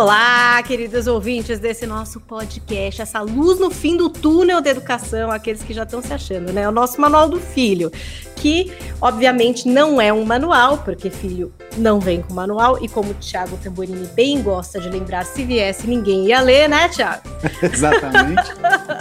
[0.00, 5.60] Olá, queridos ouvintes desse nosso podcast, essa luz no fim do túnel da educação, aqueles
[5.60, 6.68] que já estão se achando, né?
[6.68, 7.90] O nosso manual do filho,
[8.36, 13.14] que obviamente não é um manual, porque filho não vem com manual, e como o
[13.14, 17.28] Thiago Tamborini bem gosta de lembrar, se viesse ninguém ia ler, né, Thiago?
[17.60, 18.52] Exatamente.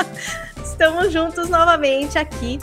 [0.66, 2.58] Estamos juntos novamente aqui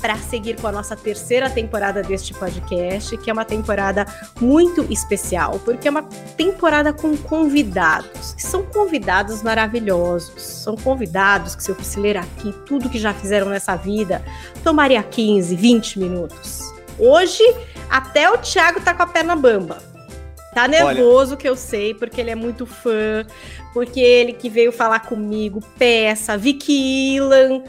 [0.00, 4.06] para seguir com a nossa terceira temporada deste podcast, que é uma temporada
[4.40, 6.02] muito especial, porque é uma
[6.36, 10.42] temporada com convidados, que são convidados maravilhosos.
[10.42, 14.22] São convidados que, se eu fosse ler aqui tudo que já fizeram nessa vida,
[14.62, 16.60] tomaria 15, 20 minutos.
[16.98, 17.42] Hoje,
[17.90, 19.78] até o Thiago tá com a perna bamba.
[20.54, 21.36] Tá nervoso, Olha.
[21.36, 23.24] que eu sei, porque ele é muito fã,
[23.72, 27.62] porque ele que veio falar comigo, peça, Vicky Ilan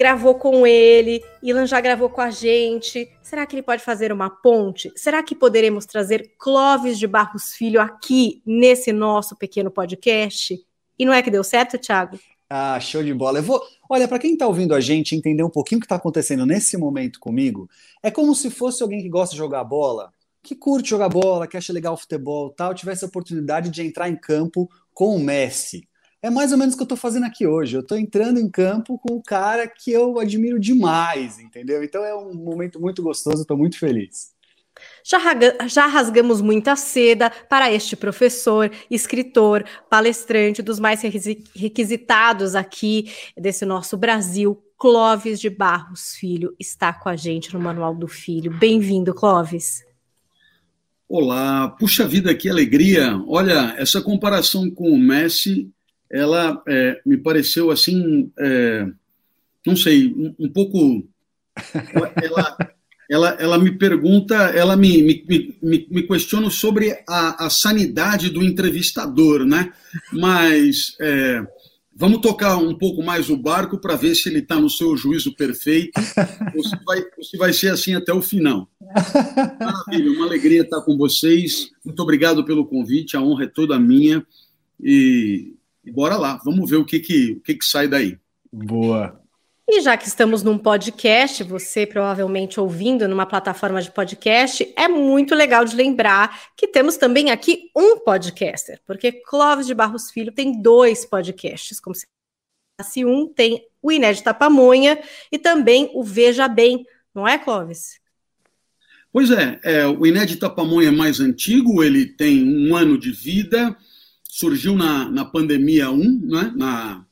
[0.00, 3.06] gravou com ele, Ilan já gravou com a gente.
[3.20, 4.90] Será que ele pode fazer uma ponte?
[4.96, 10.58] Será que poderemos trazer Clóvis de Barros Filho aqui nesse nosso pequeno podcast?
[10.98, 12.18] E não é que deu certo, Thiago?
[12.48, 13.40] Ah, show de bola.
[13.40, 13.62] Eu vou.
[13.90, 16.78] Olha, para quem está ouvindo a gente entender um pouquinho o que está acontecendo nesse
[16.78, 17.68] momento comigo,
[18.02, 20.10] é como se fosse alguém que gosta de jogar bola,
[20.42, 24.08] que curte jogar bola, que acha legal o futebol, tal, tivesse a oportunidade de entrar
[24.08, 25.89] em campo com o Messi.
[26.22, 27.76] É mais ou menos o que eu estou fazendo aqui hoje.
[27.76, 31.82] Eu estou entrando em campo com um cara que eu admiro demais, entendeu?
[31.82, 34.32] Então é um momento muito gostoso, estou muito feliz.
[35.04, 35.18] Já,
[35.66, 43.96] já, rasgamos muita seda para este professor, escritor, palestrante, dos mais requisitados aqui desse nosso
[43.96, 48.50] Brasil, Clóvis de Barros Filho, está com a gente no Manual do Filho.
[48.50, 49.84] Bem-vindo, Clóvis.
[51.08, 53.20] Olá, puxa vida, que alegria!
[53.26, 55.70] Olha, essa comparação com o Messi
[56.10, 58.86] ela é, me pareceu assim, é,
[59.66, 61.06] não sei, um, um pouco.
[62.22, 62.56] Ela,
[63.10, 68.42] ela, ela me pergunta, ela me, me, me, me questiona sobre a, a, sanidade do
[68.42, 69.72] entrevistador, né?
[70.12, 71.44] Mas é,
[71.94, 75.34] vamos tocar um pouco mais o barco para ver se ele está no seu juízo
[75.34, 76.00] perfeito
[76.56, 78.70] ou se, vai, ou se vai ser assim até o final.
[79.60, 81.68] Maravilha, uma alegria estar com vocês.
[81.84, 84.24] Muito obrigado pelo convite, a honra é toda minha.
[84.80, 85.54] E
[85.90, 88.16] e bora lá, vamos ver o que que, o que, que sai daí.
[88.52, 89.20] Boa.
[89.68, 95.34] E já que estamos num podcast, você provavelmente ouvindo numa plataforma de podcast, é muito
[95.34, 100.60] legal de lembrar que temos também aqui um podcaster, porque Clóvis de Barros Filho tem
[100.60, 102.06] dois podcasts, como se
[102.80, 104.98] fosse um, tem o Inédita Pamonha
[105.30, 106.84] e também o Veja Bem,
[107.14, 108.00] não é, Clóvis?
[109.12, 113.76] Pois é, é o Inédita Pamonha é mais antigo, ele tem um ano de vida,
[114.40, 116.52] surgiu na, na pandemia 1, né?
[116.56, 117.04] na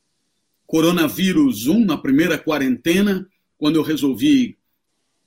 [0.66, 3.28] coronavírus 1, na primeira quarentena,
[3.58, 4.56] quando eu resolvi,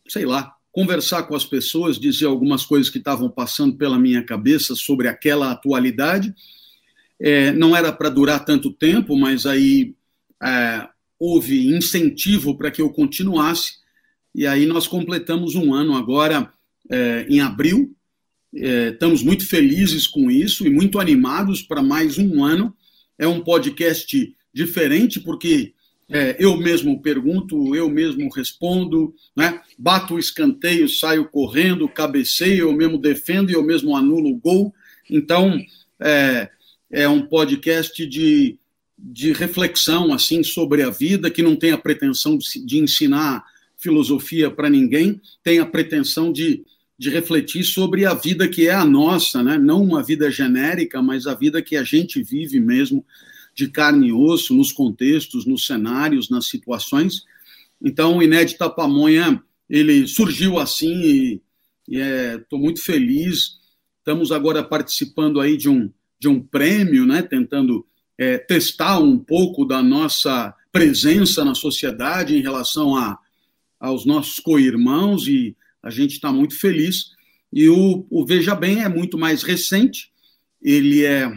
[0.07, 4.73] sei lá, conversar com as pessoas, dizer algumas coisas que estavam passando pela minha cabeça
[4.73, 6.33] sobre aquela atualidade.
[7.19, 9.93] É, não era para durar tanto tempo, mas aí
[10.41, 10.87] é,
[11.19, 13.73] houve incentivo para que eu continuasse,
[14.33, 16.51] e aí nós completamos um ano agora,
[16.89, 17.95] é, em abril,
[18.55, 22.75] é, estamos muito felizes com isso e muito animados para mais um ano.
[23.17, 25.73] É um podcast diferente, porque
[26.09, 29.61] é, eu mesmo pergunto, eu mesmo respondo, né?
[29.77, 34.73] bato o escanteio, saio correndo, cabeceio, eu mesmo defendo e eu mesmo anulo o gol.
[35.09, 35.57] Então,
[35.99, 36.49] é,
[36.91, 38.57] é um podcast de,
[38.99, 43.45] de reflexão assim sobre a vida, que não tem a pretensão de, de ensinar
[43.77, 46.63] filosofia para ninguém, tem a pretensão de
[47.01, 49.57] de refletir sobre a vida que é a nossa, né?
[49.57, 53.03] não uma vida genérica, mas a vida que a gente vive mesmo,
[53.55, 57.23] de carne e osso, nos contextos, nos cenários, nas situações.
[57.83, 61.41] Então, o Inédita Pamonha, ele surgiu assim
[61.89, 61.97] e
[62.37, 63.57] estou é, muito feliz.
[63.97, 67.23] Estamos agora participando aí de um, de um prêmio, né?
[67.23, 67.83] tentando
[68.15, 73.17] é, testar um pouco da nossa presença na sociedade em relação a,
[73.79, 77.11] aos nossos co-irmãos e a gente está muito feliz.
[77.51, 80.11] E o, o, Veja Bem é muito mais recente,
[80.61, 81.31] ele é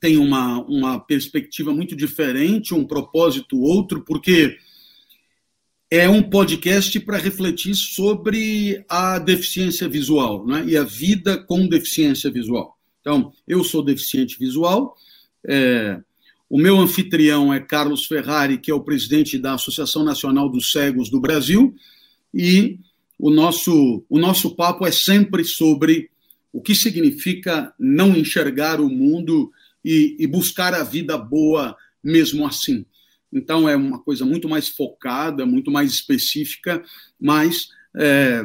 [0.00, 4.58] tem uma, uma perspectiva muito diferente, um propósito outro, porque
[5.90, 10.62] é um podcast para refletir sobre a deficiência visual né?
[10.66, 12.76] e a vida com deficiência visual.
[13.00, 14.94] Então, eu sou deficiente visual,
[15.46, 15.98] é,
[16.48, 21.08] o meu anfitrião é Carlos Ferrari, que é o presidente da Associação Nacional dos Cegos
[21.08, 21.74] do Brasil,
[22.32, 22.78] e
[23.18, 26.10] o nosso, o nosso papo é sempre sobre
[26.52, 29.50] o que significa não enxergar o mundo
[29.84, 32.84] e, e buscar a vida boa mesmo assim.
[33.32, 36.84] Então, é uma coisa muito mais focada, muito mais específica,
[37.20, 38.44] mas é,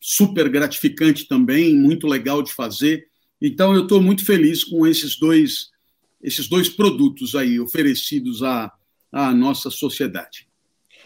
[0.00, 3.06] super gratificante também, muito legal de fazer.
[3.40, 5.70] Então, eu estou muito feliz com esses dois,
[6.22, 8.72] esses dois produtos aí oferecidos à,
[9.10, 10.48] à nossa sociedade.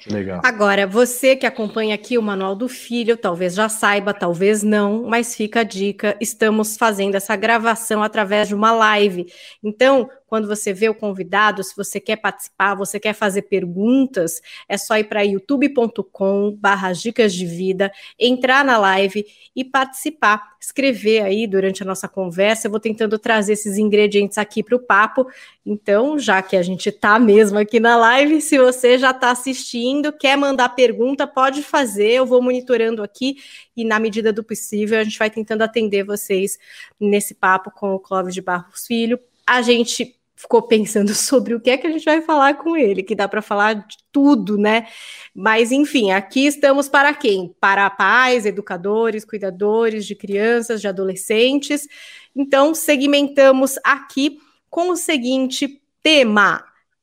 [0.09, 0.41] Legal.
[0.45, 5.35] Agora, você que acompanha aqui o Manual do Filho, talvez já saiba, talvez não, mas
[5.35, 9.27] fica a dica: estamos fazendo essa gravação através de uma live.
[9.63, 14.77] Então, quando você vê o convidado, se você quer participar, você quer fazer perguntas, é
[14.77, 19.25] só ir para youtube.com barra dicas de vida, entrar na live
[19.55, 22.67] e participar, escrever aí durante a nossa conversa.
[22.67, 25.27] Eu vou tentando trazer esses ingredientes aqui para o papo.
[25.65, 30.13] Então, já que a gente está mesmo aqui na live, se você já está assistindo,
[30.13, 33.37] quer mandar pergunta, pode fazer, eu vou monitorando aqui
[33.77, 36.59] e, na medida do possível, a gente vai tentando atender vocês
[36.99, 39.19] nesse papo com o Clóvis de Barros Filho.
[39.47, 43.03] A gente ficou pensando sobre o que é que a gente vai falar com ele,
[43.03, 44.87] que dá para falar de tudo, né?
[45.35, 47.55] Mas enfim, aqui estamos para quem?
[47.59, 51.89] Para pais, educadores, cuidadores de crianças, de adolescentes.
[52.35, 54.39] Então, segmentamos aqui
[54.69, 56.63] com o seguinte tema: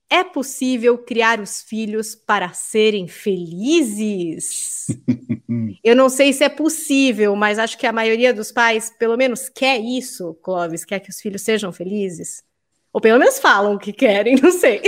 [0.09, 4.87] é possível criar os filhos para serem felizes?
[5.83, 9.49] Eu não sei se é possível, mas acho que a maioria dos pais, pelo menos,
[9.49, 12.43] quer isso, Clóvis, quer que os filhos sejam felizes.
[12.93, 14.81] Ou pelo menos falam que querem, não sei.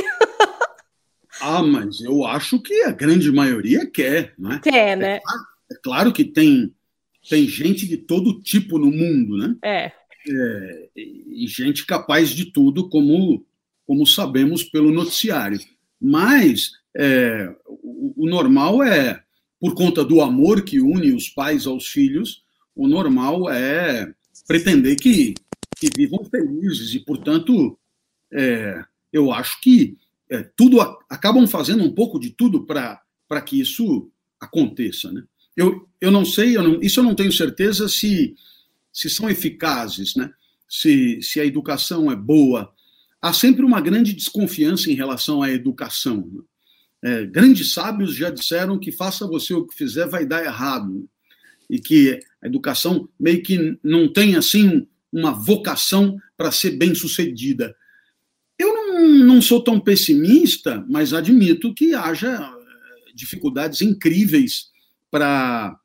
[1.42, 4.62] Ah, mas eu acho que a grande maioria quer, né?
[4.64, 5.16] Quer, né?
[5.16, 6.74] É claro, é claro que tem,
[7.28, 9.56] tem gente de todo tipo no mundo, né?
[9.64, 9.92] É.
[10.30, 10.90] é.
[10.96, 13.44] E gente capaz de tudo, como,
[13.86, 15.60] como sabemos pelo noticiário.
[16.00, 19.22] Mas é, o, o normal é,
[19.60, 22.44] por conta do amor que une os pais aos filhos,
[22.76, 24.14] o normal é
[24.48, 25.34] pretender que,
[25.78, 27.78] que vivam felizes e, portanto,
[28.32, 29.98] é, eu acho que
[30.30, 35.12] é, tudo acabam fazendo um pouco de tudo para que isso aconteça.
[35.12, 35.24] Né?
[35.56, 38.36] Eu, eu não sei, eu não, isso eu não tenho certeza se,
[38.92, 40.32] se são eficazes, né?
[40.68, 42.74] se, se a educação é boa.
[43.22, 46.30] Há sempre uma grande desconfiança em relação à educação.
[46.32, 46.42] Né?
[47.04, 50.94] É, grandes sábios já disseram que faça você o que fizer vai dar errado.
[50.94, 51.04] Né?
[51.70, 57.76] E que a educação meio que não tem assim uma vocação para ser bem sucedida.
[59.24, 64.68] Não sou tão pessimista, mas admito que haja eh, dificuldades incríveis
[65.10, 65.80] para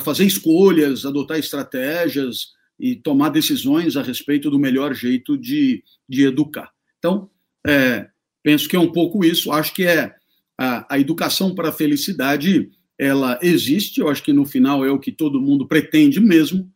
[0.00, 6.70] fazer escolhas, adotar estratégias e tomar decisões a respeito do melhor jeito de, de educar.
[6.98, 7.28] Então,
[7.66, 8.08] é,
[8.42, 9.50] penso que é um pouco isso.
[9.50, 10.14] Acho que é
[10.56, 14.00] a, a educação para a felicidade, ela existe.
[14.00, 16.70] Eu acho que no final é o que todo mundo pretende mesmo.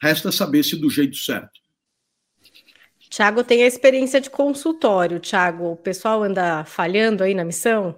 [0.00, 1.61] Resta saber se do jeito certo.
[3.12, 5.20] Tiago tem a experiência de consultório.
[5.20, 7.94] Tiago, o pessoal anda falhando aí na missão?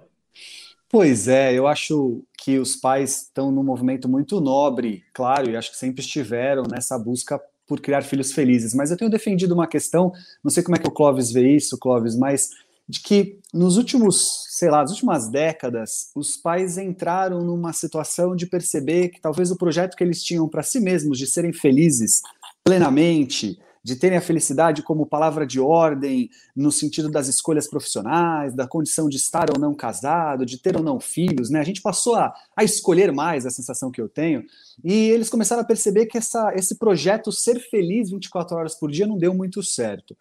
[0.89, 5.71] Pois é, eu acho que os pais estão num movimento muito nobre, claro, e acho
[5.71, 8.73] que sempre estiveram nessa busca por criar filhos felizes.
[8.73, 10.11] Mas eu tenho defendido uma questão,
[10.43, 12.49] não sei como é que o Clóvis vê isso, Clóvis, mas
[12.87, 18.47] de que nos últimos, sei lá, nas últimas décadas, os pais entraram numa situação de
[18.47, 22.21] perceber que talvez o projeto que eles tinham para si mesmos de serem felizes
[22.65, 28.67] plenamente, de terem a felicidade como palavra de ordem no sentido das escolhas profissionais, da
[28.67, 31.59] condição de estar ou não casado, de ter ou não filhos, né?
[31.59, 34.43] A gente passou a, a escolher mais, a sensação que eu tenho,
[34.83, 39.05] e eles começaram a perceber que essa, esse projeto ser feliz 24 horas por dia
[39.05, 40.17] não deu muito certo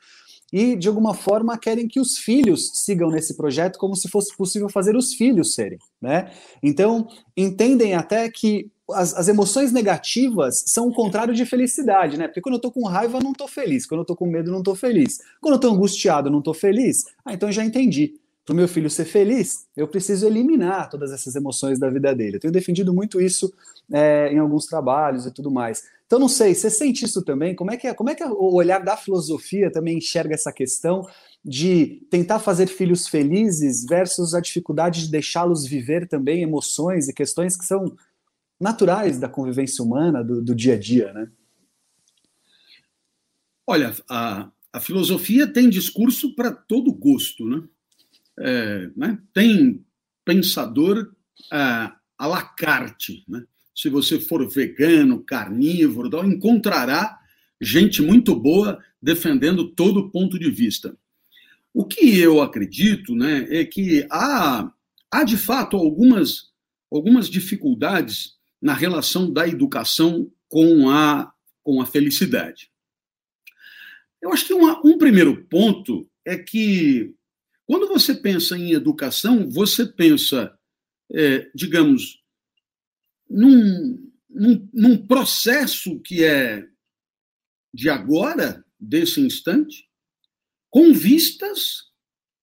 [0.56, 4.68] e, de alguma forma, querem que os filhos sigam nesse projeto como se fosse possível
[4.68, 5.80] fazer os filhos serem.
[6.00, 6.30] Né?
[6.62, 12.28] Então, entendem até que as, as, emoções negativas são o contrário de felicidade, né?
[12.28, 13.84] Porque quando eu tô com raiva, não tô feliz.
[13.84, 15.18] Quando eu tô com medo, não tô feliz.
[15.40, 17.04] Quando eu tô angustiado, não tô feliz.
[17.24, 18.14] Ah, então já entendi.
[18.44, 22.36] Para o meu filho ser feliz, eu preciso eliminar todas essas emoções da vida dele.
[22.36, 23.52] Eu tenho defendido muito isso
[23.90, 25.84] é, em alguns trabalhos e tudo mais.
[26.06, 27.54] Então, não sei, você sente isso também?
[27.54, 31.08] Como é que, é, como é que o olhar da filosofia também enxerga essa questão
[31.42, 37.56] de tentar fazer filhos felizes versus a dificuldade de deixá-los viver também emoções e questões
[37.56, 37.96] que são
[38.60, 41.30] naturais da convivência humana, do, do dia a dia, né?
[43.66, 47.62] Olha, a, a filosofia tem discurso para todo gosto, né?
[48.38, 49.18] É, né?
[49.32, 49.84] Tem
[50.24, 51.12] pensador
[51.50, 53.44] à la carte, né?
[53.74, 57.18] Se você for vegano, carnívoro, encontrará
[57.60, 60.96] gente muito boa defendendo todo ponto de vista.
[61.72, 64.70] O que eu acredito né, é que há,
[65.10, 66.52] há de fato algumas,
[66.90, 72.70] algumas dificuldades na relação da educação com a com a felicidade.
[74.20, 77.14] Eu acho que uma, um primeiro ponto é que,
[77.66, 80.56] quando você pensa em educação, você pensa,
[81.12, 82.22] é, digamos,
[83.28, 86.66] num, num, num processo que é
[87.72, 89.88] de agora, desse instante,
[90.70, 91.92] com vistas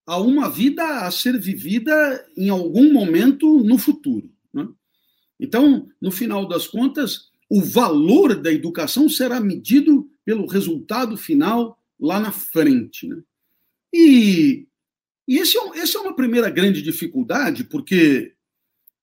[0.05, 4.29] a uma vida a ser vivida em algum momento no futuro.
[4.53, 4.67] Né?
[5.39, 12.19] Então, no final das contas, o valor da educação será medido pelo resultado final lá
[12.19, 13.07] na frente.
[13.07, 13.21] Né?
[13.93, 14.67] E,
[15.31, 18.33] e esse, é, essa é uma primeira grande dificuldade, porque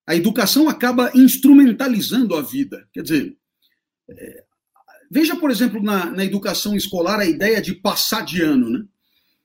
[0.06, 2.87] a educação acaba instrumentalizando a vida.
[2.92, 3.37] Quer dizer,
[4.11, 4.44] é,
[5.11, 8.68] veja, por exemplo, na, na, educação escolar a ideia de passar de ano.
[8.68, 8.85] Né?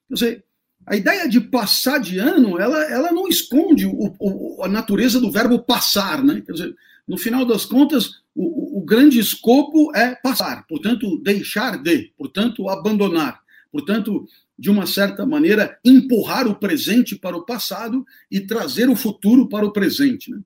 [0.09, 0.45] Quer dizer,
[0.85, 5.31] a ideia de passar de ano, ela, ela não esconde o, o, a natureza do
[5.31, 6.21] verbo passar.
[6.21, 6.43] Né?
[6.45, 6.75] Quer dizer,
[7.07, 13.41] no final das contas, o, o grande escopo é passar, portanto, deixar de, portanto, abandonar,
[13.71, 19.49] portanto, de uma certa maneira, empurrar o presente para o passado e trazer o futuro
[19.49, 20.31] para o presente.
[20.31, 20.39] Né?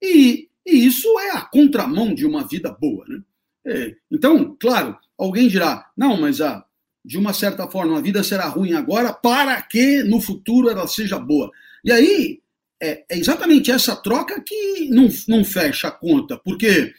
[0.00, 3.04] E, e isso é a contramão de uma vida boa.
[3.08, 3.20] Né?
[3.66, 6.64] É, então, claro, alguém dirá, não, mas a,
[7.04, 11.18] de uma certa forma a vida será ruim agora para que no futuro ela seja
[11.18, 11.50] boa.
[11.84, 12.40] E aí
[12.80, 16.92] é, é exatamente essa troca que não, não fecha a conta, porque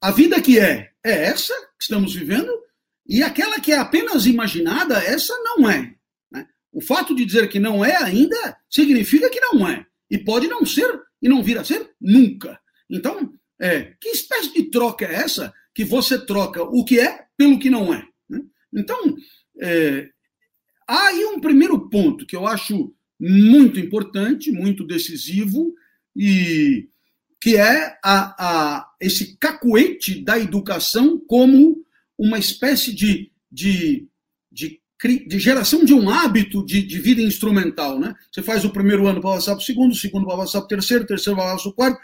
[0.00, 2.50] a vida que é, é essa que estamos vivendo,
[3.06, 5.94] e aquela que é apenas imaginada, essa não é.
[6.30, 6.46] Né?
[6.72, 9.86] O fato de dizer que não é ainda significa que não é.
[10.10, 12.58] E pode não ser e não vir a ser nunca.
[12.88, 17.58] Então, é, que espécie de troca é essa que você troca o que é pelo
[17.58, 18.04] que não é?
[18.28, 18.42] Né?
[18.72, 19.16] Então,
[19.60, 20.08] é,
[20.86, 25.74] há aí um primeiro ponto que eu acho muito importante, muito decisivo,
[26.16, 26.88] e
[27.40, 31.84] que é a, a, esse cacuete da educação como
[32.20, 34.06] uma espécie de, de,
[34.52, 34.78] de,
[35.26, 37.98] de geração de um hábito de, de, vida instrumental.
[37.98, 38.14] Né?
[38.30, 40.66] Você faz o primeiro ano para passar para o segundo, o segundo para passar para
[40.66, 41.98] o terceiro, o terceiro para passar para o quarto,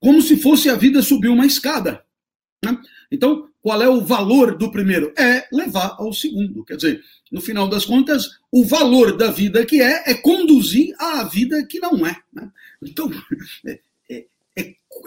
[0.00, 2.02] como se fosse a vida subir uma escada.
[2.64, 2.76] Né?
[3.12, 5.14] Então, qual é o valor do primeiro?
[5.16, 6.64] É levar ao segundo.
[6.64, 7.00] Quer dizer,
[7.30, 11.78] no final das contas, o valor da vida que é é conduzir à vida que
[11.78, 12.16] não é.
[12.32, 12.50] Né?
[12.82, 13.08] Então,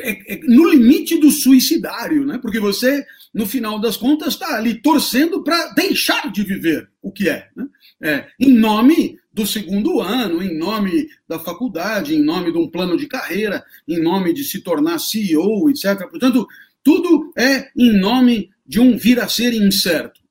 [0.02, 2.38] é, é, no limite do suicidário, né?
[2.42, 7.30] porque você, no final das contas, está ali torcendo para deixar de viver o que
[7.30, 7.68] é, né?
[8.02, 8.28] é.
[8.40, 13.08] Em nome do segundo ano, em nome da faculdade, em nome de um plano de
[13.08, 16.08] carreira, em nome de se tornar CEO, etc.
[16.10, 16.48] Portanto,
[16.84, 20.22] tudo é em nome de um vir a ser incerto.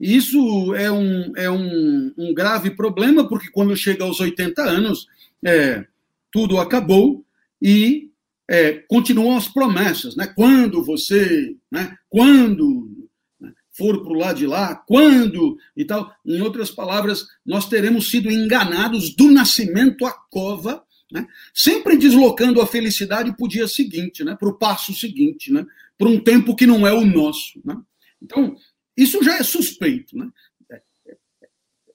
[0.00, 5.06] Isso é um, é um, um grave problema, porque quando chega aos 80 anos,
[5.44, 5.84] é,
[6.32, 7.24] tudo acabou
[7.60, 8.10] e
[8.48, 10.16] é, continuam as promessas.
[10.16, 10.26] Né?
[10.26, 11.96] Quando você, né?
[12.08, 13.08] quando
[13.40, 13.52] né?
[13.72, 16.12] for para o lado de lá, quando e tal.
[16.24, 21.26] Em outras palavras, nós teremos sido enganados do nascimento à cova, né?
[21.52, 24.36] sempre deslocando a felicidade para o dia seguinte, né?
[24.38, 25.64] para o passo seguinte, né?
[25.96, 27.60] para um tempo que não é o nosso.
[27.64, 27.76] Né?
[28.22, 28.56] Então,
[28.96, 30.16] isso já é suspeito.
[30.16, 30.28] Né?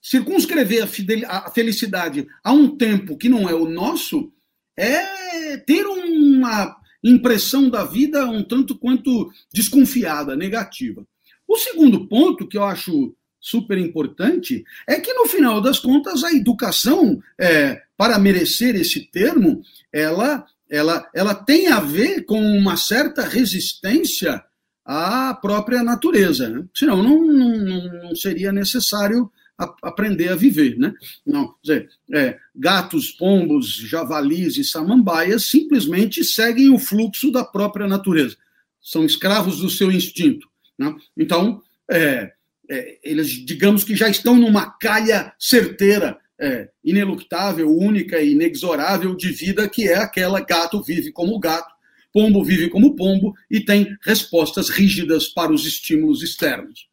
[0.02, 0.88] Circunscrever
[1.28, 4.32] a felicidade a um tempo que não é o nosso
[4.80, 11.06] é ter uma impressão da vida um tanto quanto desconfiada, negativa.
[11.48, 16.32] O segundo ponto que eu acho super importante é que no final das contas a
[16.32, 23.24] educação, é, para merecer esse termo, ela, ela, ela tem a ver com uma certa
[23.24, 24.44] resistência
[24.86, 26.50] à própria natureza.
[26.50, 26.66] Né?
[26.74, 30.78] Senão não, não, não seria necessário a, aprender a viver.
[30.78, 30.94] Né?
[31.26, 38.38] Não, dizer, é, gatos, pombos, javalis e samambaias simplesmente seguem o fluxo da própria natureza.
[38.82, 40.48] São escravos do seu instinto.
[40.78, 40.96] Né?
[41.18, 41.62] Então,
[41.92, 42.32] é,
[42.70, 49.30] é, eles, digamos que já estão numa calha certeira, é, ineluctável, única e inexorável de
[49.30, 51.74] vida, que é aquela gato vive como gato,
[52.12, 56.89] Pombo vive como pombo e tem respostas rígidas para os estímulos externos.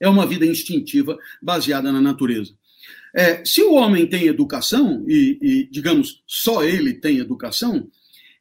[0.00, 2.52] É uma vida instintiva baseada na natureza.
[3.14, 7.88] É, se o homem tem educação, e, e, digamos, só ele tem educação,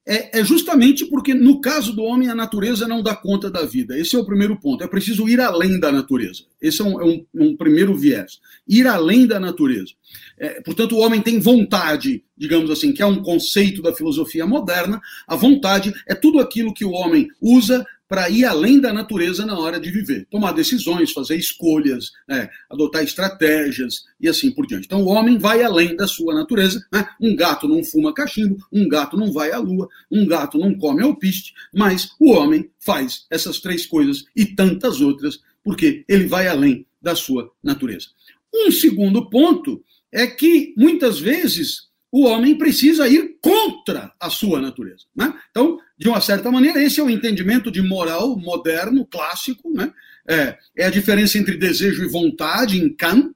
[0.10, 4.00] é, é, justamente porque, no caso do homem, a natureza não dá conta da vida.
[4.00, 4.82] Esse é o primeiro ponto.
[4.82, 6.44] É preciso ir além da natureza.
[6.62, 8.40] Esse é um, é um, um primeiro viés.
[8.66, 9.92] Ir além da natureza.
[10.38, 15.02] É, portanto, o homem tem vontade, digamos assim, que é um conceito da filosofia moderna.
[15.28, 19.58] A vontade é tudo aquilo que o homem usa para ir além da natureza na
[19.58, 24.86] hora de viver, tomar decisões, fazer escolhas, né, adotar estratégias e assim por diante.
[24.86, 26.82] Então o homem vai além da sua natureza.
[26.92, 27.08] Né?
[27.20, 31.04] Um gato não fuma cachimbo, um gato não vai à lua, um gato não come
[31.04, 36.86] alpiste, mas o homem faz essas três coisas e tantas outras porque ele vai além
[37.02, 38.08] da sua natureza.
[38.54, 45.06] Um segundo ponto é que, muitas vezes, o homem precisa ir contra a sua natureza.
[45.16, 45.34] Né?
[45.52, 49.72] Então, de uma certa maneira, esse é o entendimento de moral moderno, clássico.
[49.74, 49.92] Né?
[50.28, 53.34] É, é a diferença entre desejo e vontade em Kant.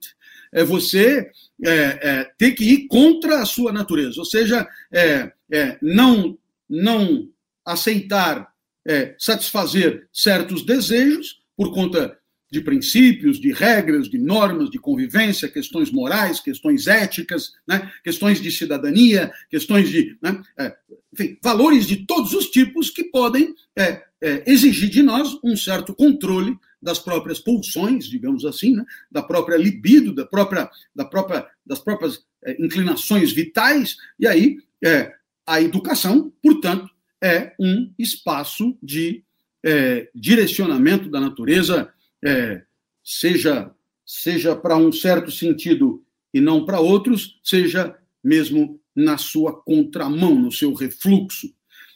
[0.52, 1.30] É você
[1.64, 6.36] é, é, ter que ir contra a sua natureza, ou seja, é, é, não,
[6.68, 7.28] não
[7.64, 8.52] aceitar
[8.86, 12.18] é, satisfazer certos desejos por conta
[12.50, 18.50] de princípios, de regras, de normas de convivência, questões morais, questões éticas, né, questões de
[18.50, 20.18] cidadania, questões de.
[20.20, 20.76] Né, é,
[21.12, 25.94] enfim, valores de todos os tipos que podem é, é, exigir de nós um certo
[25.94, 31.78] controle das próprias pulsões, digamos assim, né, da própria libido, da própria, da própria, das
[31.78, 35.14] próprias é, inclinações vitais, e aí é,
[35.46, 36.90] a educação, portanto,
[37.22, 39.22] é um espaço de
[39.62, 41.92] é, direcionamento da natureza
[42.24, 42.62] é,
[43.04, 43.70] seja,
[44.04, 46.04] seja para um certo sentido
[46.34, 51.52] e não para outros, seja mesmo na sua contramão, no seu refluxo.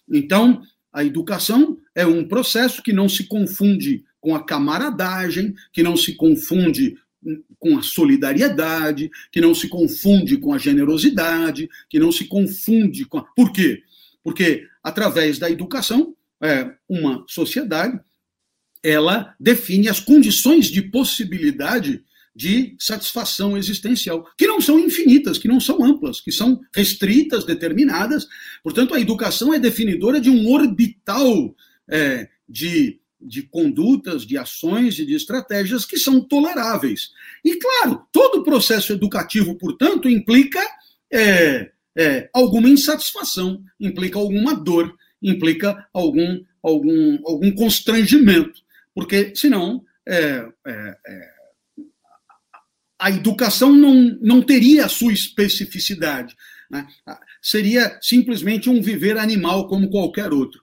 [0.09, 0.63] Então,
[0.93, 6.15] a educação é um processo que não se confunde com a camaradagem, que não se
[6.15, 6.97] confunde
[7.59, 13.19] com a solidariedade, que não se confunde com a generosidade, que não se confunde com.
[13.19, 13.23] A...
[13.23, 13.83] Por quê?
[14.23, 18.01] Porque através da educação, é, uma sociedade
[18.83, 22.05] ela define as condições de possibilidade
[22.37, 28.27] de satisfação existencial, que não são infinitas, que não são amplas, que são restritas, determinadas.
[28.63, 31.55] Portanto, a educação é definidora de um orbital
[31.89, 37.11] é, de, de condutas, de ações e de estratégias que são toleráveis.
[37.43, 40.61] E, claro, todo processo educativo, portanto, implica
[41.11, 48.67] é, é, alguma insatisfação, implica alguma dor, implica algum, algum, algum constrangimento
[48.97, 51.31] porque senão é, é, é,
[52.99, 56.35] a educação não, não teria a sua especificidade.
[56.71, 56.87] Né?
[57.43, 60.61] Seria simplesmente um viver animal como qualquer outro.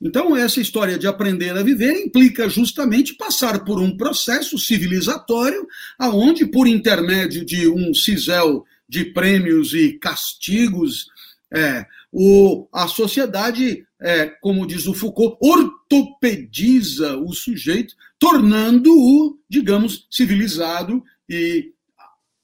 [0.00, 5.66] Então, essa história de aprender a viver implica justamente passar por um processo civilizatório,
[5.98, 11.06] aonde, por intermédio de um cisel de prêmios e castigos,
[11.52, 21.02] é, o, a sociedade, é, como diz o Foucault, ortopediza o sujeito, tornando-o, digamos, civilizado
[21.30, 21.72] e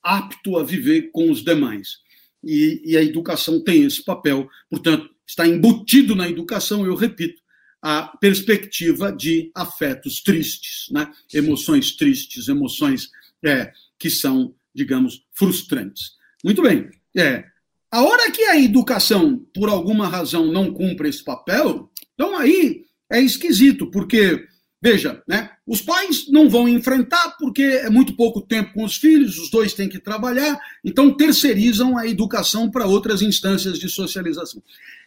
[0.02, 1.98] apto a viver com os demais.
[2.42, 7.42] E, e, a educação tem esse papel, portanto, está embutido na educação, eu repito,
[7.82, 11.10] a perspectiva de afetos tristes, né?
[11.34, 13.10] emoções tristes, emoções
[13.44, 16.12] é, que são, digamos, frustrantes.
[16.44, 16.88] Muito bem.
[17.16, 17.44] É,
[17.90, 23.20] a hora que a educação, por alguma razão, não cumpre esse papel, então aí é
[23.20, 24.46] esquisito, porque,
[24.80, 29.38] veja, né, os pais não vão enfrentar porque é muito pouco tempo com os filhos,
[29.38, 34.62] os dois têm que trabalhar, então terceirizam a educação para outras instâncias de socialização.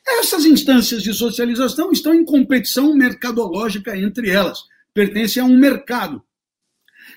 [0.06, 4.60] Essas instâncias de socialização estão em competição mercadológica entre elas,
[4.94, 6.22] pertencem a um mercado.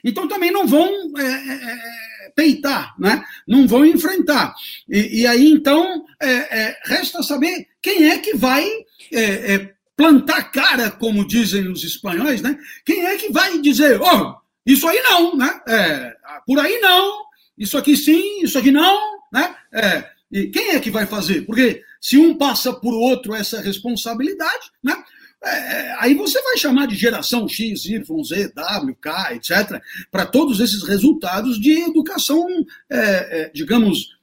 [0.05, 0.89] Então também não vão.
[1.19, 3.25] É, é, é peitar, né?
[3.47, 4.55] não vão enfrentar.
[4.89, 8.67] E, e aí, então, é, é, resta saber quem é que vai
[9.13, 12.59] é, plantar cara, como dizem os espanhóis, né?
[12.85, 15.61] quem é que vai dizer, oh, isso aí não, né?
[15.69, 17.25] É, por aí não,
[17.57, 19.55] isso aqui sim, isso aqui não, né?
[19.73, 21.43] É, e quem é que vai fazer?
[21.43, 24.97] Porque se um passa por outro essa responsabilidade, né?
[25.45, 30.25] É, é, aí você vai chamar de geração X, Y, Z, W, K, etc., para
[30.25, 32.47] todos esses resultados de educação,
[32.89, 32.99] é,
[33.43, 34.17] é, digamos,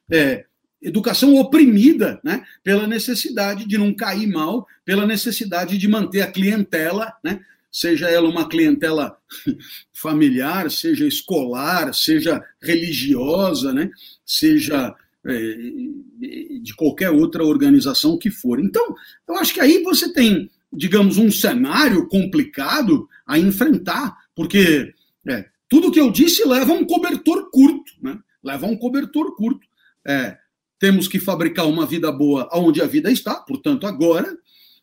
[0.82, 7.13] educação oprimida né, pela necessidade de não cair mal, pela necessidade de manter a clientela,
[7.24, 9.18] né, seja ela uma clientela
[9.94, 13.89] familiar, seja escolar, seja religiosa, né,
[14.26, 15.56] seja é,
[16.62, 18.60] de qualquer outra organização que for.
[18.60, 18.96] Então,
[19.28, 24.94] eu acho que aí você tem digamos, um cenário complicado a enfrentar, porque
[25.28, 28.18] é, tudo que eu disse leva um cobertor curto, né?
[28.44, 29.68] leva um cobertor curto.
[30.06, 30.38] É,
[30.80, 34.38] temos que fabricar uma vida boa onde a vida está, portanto, agora.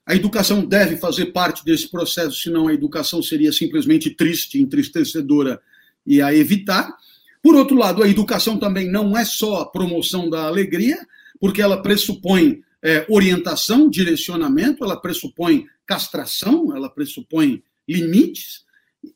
[0.05, 5.61] A educação deve fazer parte desse processo, senão a educação seria simplesmente triste, entristecedora
[6.07, 6.95] e a evitar.
[7.43, 10.97] Por outro lado, a educação também não é só a promoção da alegria,
[11.41, 18.65] porque ela pressupõe é, orientação, direcionamento, ela pressupõe castração, ela pressupõe limites,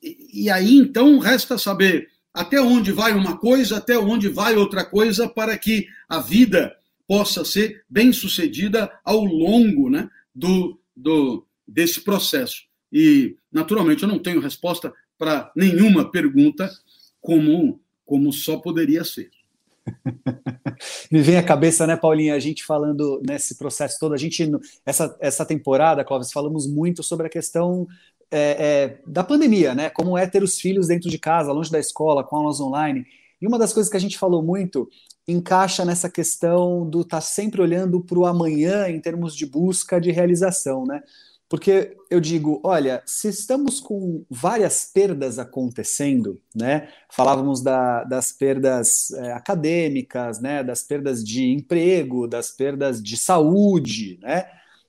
[0.03, 4.85] e, e aí então resta saber até onde vai uma coisa, até onde vai outra
[4.85, 12.03] coisa, para que a vida possa ser bem sucedida ao longo né, do, do, desse
[12.03, 12.65] processo.
[12.93, 16.71] E, naturalmente, eu não tenho resposta para nenhuma pergunta,
[17.21, 19.31] como, como só poderia ser.
[21.11, 24.51] Me vem à cabeça, né, Paulinha, a gente falando nesse processo todo, a gente,
[24.85, 27.87] essa, essa temporada, Clóvis, falamos muito sobre a questão
[28.31, 29.91] é, é, da pandemia, né?
[29.91, 33.05] Como é ter os filhos dentro de casa, longe da escola, com aulas online.
[33.41, 34.89] E uma das coisas que a gente falou muito
[35.27, 40.01] encaixa nessa questão do estar tá sempre olhando para o amanhã em termos de busca
[40.01, 41.03] de realização, né?
[41.49, 46.89] Porque eu digo, olha, se estamos com várias perdas acontecendo, né?
[47.11, 50.63] Falávamos da, das perdas é, acadêmicas, né?
[50.63, 54.47] Das perdas de emprego, das perdas de saúde, né?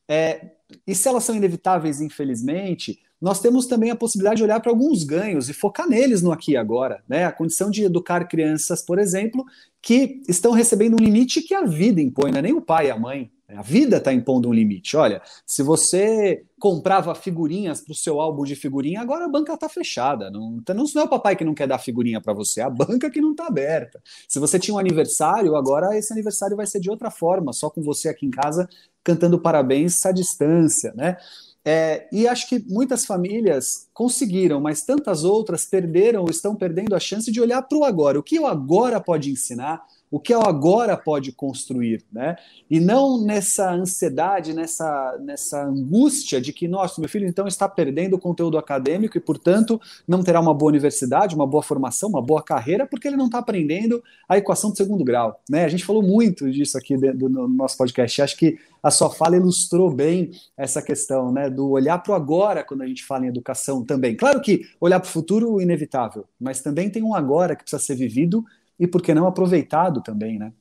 [0.07, 0.51] É,
[0.85, 5.03] e se elas são inevitáveis, infelizmente, nós temos também a possibilidade de olhar para alguns
[5.03, 7.03] ganhos e focar neles no aqui e agora.
[7.07, 7.25] Né?
[7.25, 9.45] A condição de educar crianças, por exemplo,
[9.79, 12.91] que estão recebendo um limite que a vida impõe, não é nem o pai e
[12.91, 13.31] a mãe.
[13.47, 13.57] Né?
[13.57, 14.97] A vida está impondo um limite.
[14.97, 19.69] Olha, se você comprava figurinhas para o seu álbum de figurinha, agora a banca está
[19.69, 20.31] fechada.
[20.31, 22.69] Não, então, não é o papai que não quer dar figurinha para você, é a
[22.71, 24.01] banca que não está aberta.
[24.27, 27.83] Se você tinha um aniversário, agora esse aniversário vai ser de outra forma, só com
[27.83, 28.67] você aqui em casa
[29.03, 31.17] cantando parabéns à distância, né?
[31.63, 36.99] É, e acho que muitas famílias conseguiram, mas tantas outras perderam ou estão perdendo a
[36.99, 38.19] chance de olhar para o agora.
[38.19, 42.35] O que o agora pode ensinar, o que o agora pode construir, né?
[42.69, 48.17] E não nessa ansiedade, nessa, nessa angústia de que, nossa, meu filho então está perdendo
[48.17, 52.43] o conteúdo acadêmico e, portanto, não terá uma boa universidade, uma boa formação, uma boa
[52.43, 55.63] carreira, porque ele não está aprendendo a equação de segundo grau, né?
[55.63, 58.21] A gente falou muito disso aqui do, no nosso podcast.
[58.21, 61.49] Acho que a sua fala ilustrou bem essa questão, né?
[61.49, 64.17] Do olhar para o agora quando a gente fala em educação também.
[64.17, 67.81] Claro que olhar para o futuro é inevitável, mas também tem um agora que precisa
[67.81, 68.43] ser vivido
[68.81, 70.51] e por que não aproveitado também, né?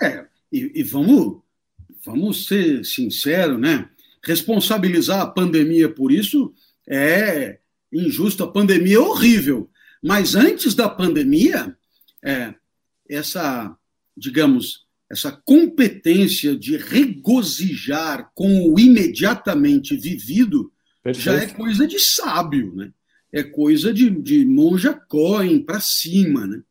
[0.00, 1.42] É, e, e vamos,
[2.04, 3.88] vamos ser sinceros, né?
[4.22, 6.54] Responsabilizar a pandemia por isso
[6.88, 7.58] é
[7.92, 8.44] injusto.
[8.44, 9.68] A pandemia é horrível,
[10.00, 11.76] mas antes da pandemia,
[12.24, 12.54] é,
[13.10, 13.76] essa,
[14.16, 21.24] digamos, essa competência de regozijar com o imediatamente vivido Perfeito.
[21.24, 22.92] já é coisa de sábio, né?
[23.32, 26.62] É coisa de, de monja coin para cima, né?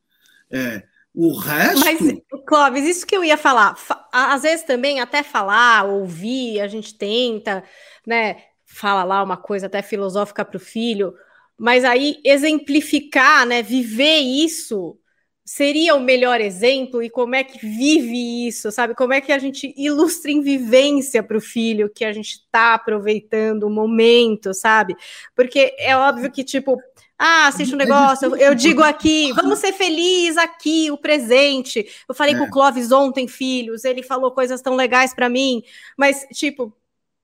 [0.52, 0.84] É,
[1.14, 1.80] o resto.
[1.86, 2.00] Mas,
[2.48, 3.78] Clóvis, isso que eu ia falar.
[4.12, 7.64] Às vezes também, até falar, ouvir, a gente tenta,
[8.06, 8.38] né?
[8.66, 11.14] Fala lá uma coisa até filosófica para o filho,
[11.58, 13.62] mas aí exemplificar, né?
[13.62, 14.98] Viver isso
[15.44, 18.96] seria o melhor exemplo e como é que vive isso, sabe?
[18.96, 22.74] Como é que a gente ilustra em vivência para o filho que a gente está
[22.74, 24.96] aproveitando o momento, sabe?
[25.36, 26.78] Porque é óbvio que, tipo,
[27.24, 31.86] ah, assiste um negócio, eu, digo aqui, vamos ser felizes aqui, o presente.
[32.10, 32.38] Eu falei é.
[32.40, 35.62] com o Clóvis ontem, filhos, ele falou coisas tão legais para mim,
[35.96, 36.76] mas, tipo,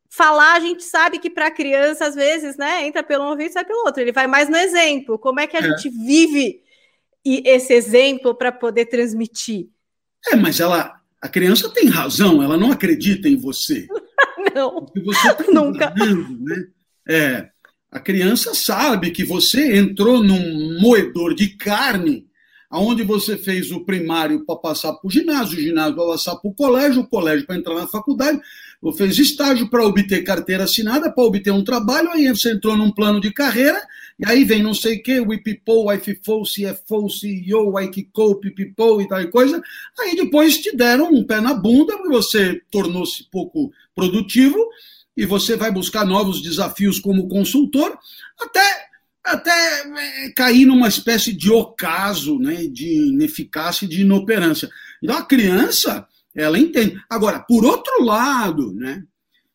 [0.07, 3.53] falar, a gente sabe que para criança, às vezes, né, entra pelo um ouvido e
[3.53, 3.99] sai pelo outro.
[3.99, 5.17] Ele vai mais no exemplo.
[5.17, 5.63] Como é que a é.
[5.63, 6.61] gente vive
[7.25, 9.67] esse exemplo para poder transmitir?
[10.27, 13.87] É, mas ela, a criança tem razão, ela não acredita em você.
[14.53, 15.89] não, você tá nunca.
[15.89, 16.67] Né?
[17.09, 17.49] É,
[17.91, 22.27] a criança sabe que você entrou num moedor de carne,
[22.69, 26.49] aonde você fez o primário para passar para o ginásio, o ginásio para passar para
[26.49, 28.39] o colégio, o colégio para entrar na faculdade,
[28.81, 32.91] você fez estágio para obter carteira assinada, para obter um trabalho, aí você entrou num
[32.91, 33.81] plano de carreira,
[34.19, 39.01] e aí vem não sei o que, o IPPO, o IFFO, CFO, CEO, IKCO, PIPPO
[39.01, 39.61] e tal coisa,
[39.97, 44.57] aí depois te deram um pé na bunda, e você tornou-se pouco produtivo,
[45.17, 47.97] e você vai buscar novos desafios como consultor,
[48.39, 48.87] até,
[49.23, 54.69] até é, cair numa espécie de ocaso, né, de ineficácia e de inoperância.
[55.01, 57.01] Então a criança, ela entende.
[57.09, 59.03] Agora, por outro lado, né,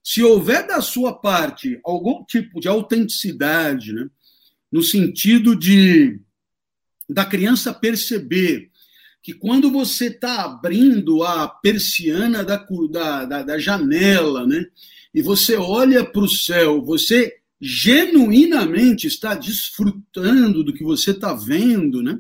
[0.02, 4.10] se houver da sua parte algum tipo de autenticidade, né,
[4.70, 6.20] no sentido de
[7.08, 8.70] da criança perceber
[9.22, 12.56] que quando você está abrindo a persiana da,
[13.26, 14.66] da, da, janela, né,
[15.14, 22.02] e você olha para o céu, você genuinamente está desfrutando do que você está vendo,
[22.02, 22.18] né?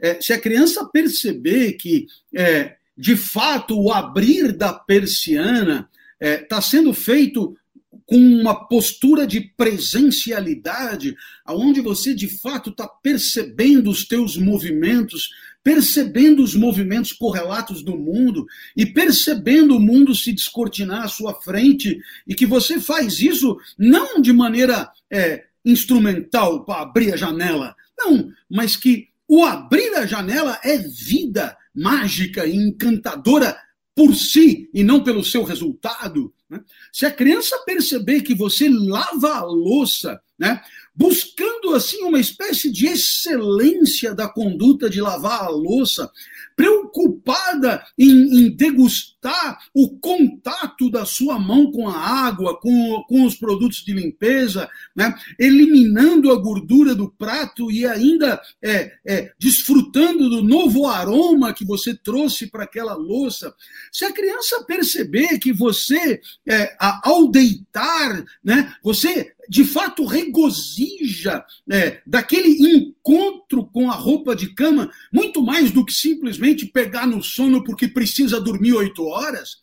[0.00, 5.88] É, se a criança perceber que, é, de fato, o abrir da persiana
[6.20, 7.56] está é, tá sendo feito
[8.04, 15.30] com uma postura de presencialidade, aonde você de fato está percebendo os teus movimentos,
[15.66, 21.98] percebendo os movimentos correlatos do mundo e percebendo o mundo se descortinar à sua frente,
[22.24, 28.30] e que você faz isso não de maneira é, instrumental para abrir a janela, não,
[28.48, 33.58] mas que o abrir a janela é vida mágica e encantadora
[33.92, 36.32] por si e não pelo seu resultado.
[36.48, 36.60] Né?
[36.92, 40.62] Se a criança perceber que você lava a louça, né?
[40.96, 46.10] Buscando assim uma espécie de excelência da conduta de lavar a louça,
[46.56, 53.34] preocupada em, em, degustar o contato da sua mão com a água, com, com os
[53.34, 55.14] produtos de limpeza, né?
[55.38, 61.94] eliminando a gordura do prato e ainda é, é, desfrutando do novo aroma que você
[61.94, 63.54] trouxe para aquela louça.
[63.92, 72.00] Se a criança perceber que você, é, ao deitar, né, você de fato regozija é,
[72.06, 77.62] daquele encontro com a roupa de cama, muito mais do que simplesmente pegar no sono
[77.64, 79.58] porque precisa dormir oito horas.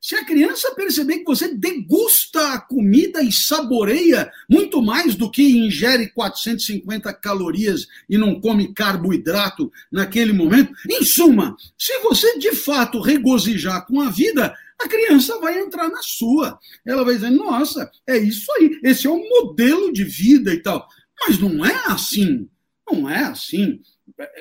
[0.00, 5.42] Se a criança perceber que você degusta a comida e saboreia muito mais do que
[5.42, 13.00] ingere 450 calorias e não come carboidrato naquele momento, em suma, se você de fato
[13.00, 16.58] regozijar com a vida, a criança vai entrar na sua.
[16.86, 20.86] Ela vai dizer: nossa, é isso aí, esse é o modelo de vida e tal.
[21.20, 22.48] Mas não é assim.
[22.90, 23.80] Não é assim.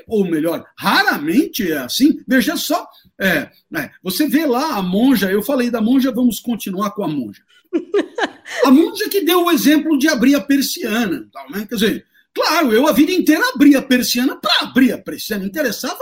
[0.08, 2.20] Ou melhor, raramente é assim.
[2.28, 2.88] Veja só,
[3.20, 7.08] é, é, você vê lá a monja, eu falei da monja, vamos continuar com a
[7.08, 7.42] monja.
[8.64, 11.28] A monja que deu o exemplo de abrir a persiana.
[11.32, 11.66] Tal, né?
[11.68, 15.98] Quer dizer, Claro, eu a vida inteira abria a persiana para abrir a persiana, interessava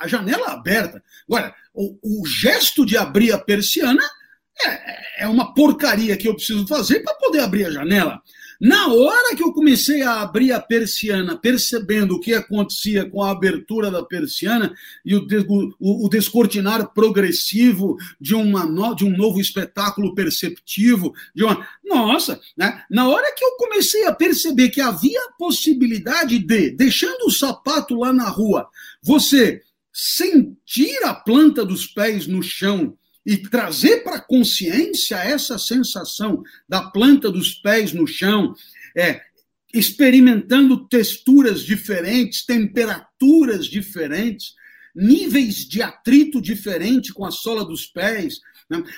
[0.00, 1.00] a janela aberta.
[1.28, 4.02] Agora, o, o gesto de abrir a persiana
[4.66, 8.20] é, é uma porcaria que eu preciso fazer para poder abrir a janela.
[8.60, 13.30] Na hora que eu comecei a abrir a persiana, percebendo o que acontecia com a
[13.30, 15.26] abertura da persiana e o,
[15.78, 21.66] o, o descortinar progressivo de, uma no, de um novo espetáculo perceptivo, de uma.
[21.84, 22.82] Nossa, né?
[22.90, 27.98] na hora que eu comecei a perceber que havia a possibilidade de, deixando o sapato
[27.98, 28.68] lá na rua,
[29.02, 29.62] você
[29.92, 36.82] sentir a planta dos pés no chão e trazer para a consciência essa sensação da
[36.90, 38.54] planta dos pés no chão,
[38.96, 39.20] é,
[39.72, 44.52] experimentando texturas diferentes, temperaturas diferentes,
[44.94, 48.38] níveis de atrito diferente com a sola dos pés?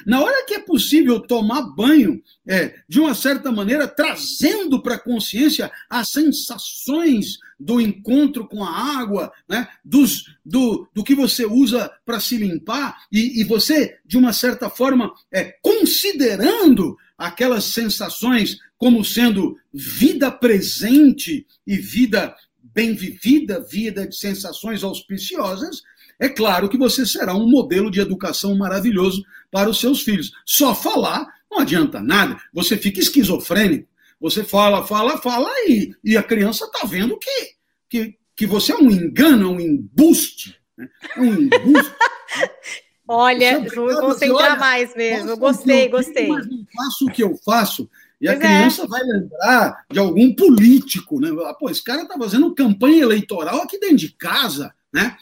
[0.06, 4.98] Na hora que é possível tomar banho, é, de uma certa maneira, trazendo para a
[4.98, 9.66] consciência as sensações do encontro com a água, né?
[9.84, 14.70] Dos, do, do que você usa para se limpar, e, e, você, de uma certa
[14.70, 24.14] forma, é, considerando aquelas sensações como sendo vida presente e vida bem vivida, vida de
[24.16, 25.82] sensações auspiciosas,
[26.18, 30.32] é claro que você será um modelo de educação maravilhoso para os seus filhos.
[30.44, 31.26] Só falar
[31.56, 33.88] não adianta nada, você fica esquizofrênico.
[34.20, 37.54] Você fala, fala, fala e, e a criança está vendo que,
[37.88, 40.58] que, que você é um engano, um embuste.
[40.76, 40.88] Né?
[41.16, 41.94] É um embuste.
[43.08, 45.36] Olha, vou me concentrar olha, mais mesmo.
[45.36, 46.26] Gostei, gostei.
[46.26, 47.88] Mas não faço o que eu faço.
[48.20, 48.38] E pois a é.
[48.38, 48.86] criança é.
[48.86, 51.30] vai lembrar de algum político, né?
[51.46, 55.16] Ah, pô, esse cara está fazendo campanha eleitoral aqui dentro de casa, né?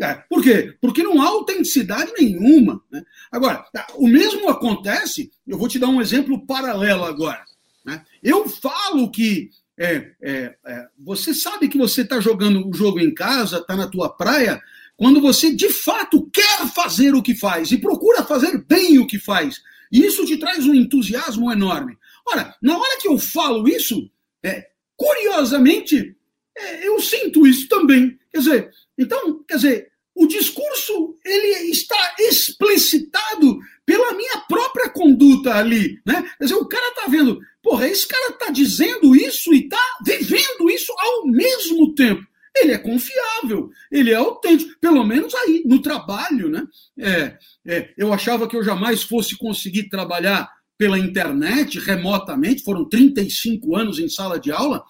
[0.00, 0.76] É, por quê?
[0.80, 2.82] Porque não há autenticidade nenhuma.
[2.90, 3.02] Né?
[3.30, 7.44] Agora, tá, o mesmo acontece, eu vou te dar um exemplo paralelo agora.
[7.84, 8.04] Né?
[8.22, 13.14] Eu falo que é, é, é, você sabe que você está jogando o jogo em
[13.14, 14.60] casa, está na tua praia,
[14.96, 19.18] quando você de fato quer fazer o que faz e procura fazer bem o que
[19.18, 19.60] faz.
[19.92, 21.96] E isso te traz um entusiasmo enorme.
[22.26, 24.10] Ora, na hora que eu falo isso,
[24.42, 26.16] é, curiosamente,
[26.56, 28.18] é, eu sinto isso também.
[28.32, 36.00] Quer dizer, então, quer dizer, o discurso ele está explicitado pela minha própria conduta ali,
[36.06, 36.22] né?
[36.38, 40.70] Quer dizer, o cara está vendo, porra, esse cara está dizendo isso e está vivendo
[40.70, 42.24] isso ao mesmo tempo.
[42.56, 46.64] Ele é confiável, ele é autêntico, pelo menos aí, no trabalho, né?
[46.96, 53.76] É, é, eu achava que eu jamais fosse conseguir trabalhar pela internet, remotamente, foram 35
[53.76, 54.84] anos em sala de aula,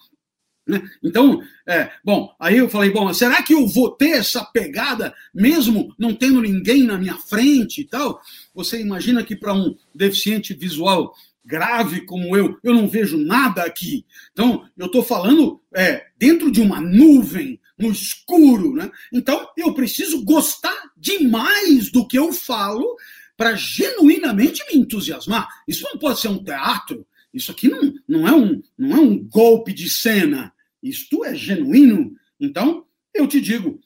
[0.67, 0.81] né?
[1.03, 5.93] Então, é, bom, aí eu falei, bom, será que eu vou ter essa pegada mesmo
[5.97, 8.19] não tendo ninguém na minha frente e tal?
[8.53, 11.13] Você imagina que para um deficiente visual
[11.45, 14.05] grave como eu, eu não vejo nada aqui.
[14.31, 18.89] Então, eu estou falando é, dentro de uma nuvem, no escuro, né?
[19.11, 22.95] Então, eu preciso gostar demais do que eu falo
[23.37, 25.47] para genuinamente me entusiasmar.
[25.67, 27.05] Isso não pode ser um teatro.
[27.33, 30.53] Isso aqui não, não, é um, não é um golpe de cena
[30.89, 33.79] isto é genuíno, então eu te digo,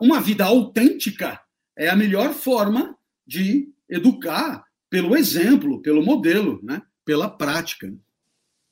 [0.00, 1.40] uma vida autêntica
[1.76, 6.82] é a melhor forma de educar pelo exemplo, pelo modelo, né?
[7.04, 7.92] pela prática.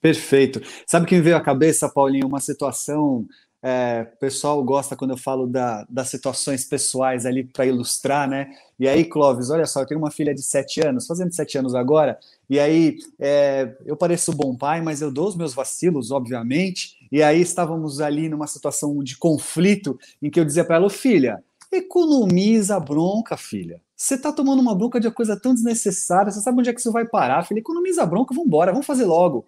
[0.03, 0.61] Perfeito.
[0.87, 2.27] Sabe que me veio à cabeça, Paulinho?
[2.27, 3.27] Uma situação
[3.63, 8.49] É, o pessoal gosta quando eu falo da, das situações pessoais ali para ilustrar, né?
[8.79, 11.75] E aí, Clóvis, olha só, eu tenho uma filha de sete anos, fazendo sete anos
[11.75, 16.97] agora, e aí é, eu pareço bom pai, mas eu dou os meus vacilos, obviamente.
[17.11, 21.43] E aí estávamos ali numa situação de conflito em que eu dizia para ela, filha,
[21.73, 23.81] economiza a bronca, filha.
[23.97, 26.81] Você está tomando uma bronca de uma coisa tão desnecessária, você sabe onde é que
[26.81, 27.59] isso vai parar, filha?
[27.59, 29.47] Economiza a bronca, vamos embora, vamos fazer logo.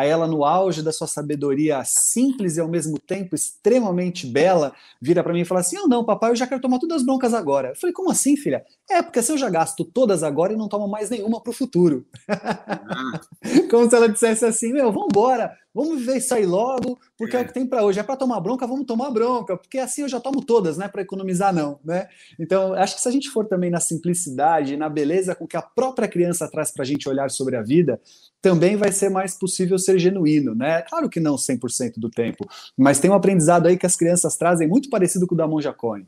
[0.00, 5.22] Aí ela, no auge da sua sabedoria simples e ao mesmo tempo extremamente bela, vira
[5.22, 7.34] para mim e fala assim: Oh, não, papai, eu já quero tomar todas as broncas
[7.34, 7.68] agora.
[7.68, 8.64] Eu falei: Como assim, filha?
[8.88, 11.52] É, porque se eu já gasto todas agora e não tomo mais nenhuma para o
[11.52, 12.06] futuro.
[12.26, 13.20] Ah.
[13.70, 17.40] Como se ela dissesse assim: Meu, vamos embora, vamos viver isso aí logo, porque é,
[17.40, 18.00] é o que tem para hoje.
[18.00, 20.88] É para tomar bronca, vamos tomar bronca, porque assim eu já tomo todas, né?
[20.88, 22.08] Para economizar, não, né?
[22.38, 25.62] Então, acho que se a gente for também na simplicidade, na beleza com que a
[25.62, 28.00] própria criança traz para a gente olhar sobre a vida,
[28.42, 30.82] também vai ser mais possível ser genuíno, né?
[30.82, 34.68] Claro que não 100% do tempo, mas tem um aprendizado aí que as crianças trazem
[34.68, 36.06] muito parecido com o da Monja Coin.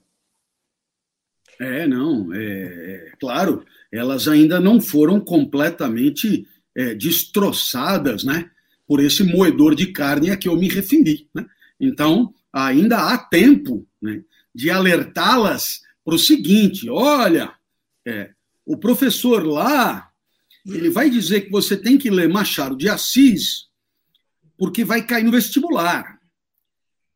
[1.60, 8.50] É, não, é, é, claro, elas ainda não foram completamente é, destroçadas, né,
[8.92, 11.46] por esse moedor de carne a que eu me referi, né?
[11.80, 14.22] Então, ainda há tempo, né,
[14.54, 17.54] de alertá-las para o seguinte: olha,
[18.06, 18.32] é,
[18.66, 20.10] o professor lá
[20.66, 23.66] ele vai dizer que você tem que ler Machado de Assis
[24.58, 26.20] porque vai cair no vestibular.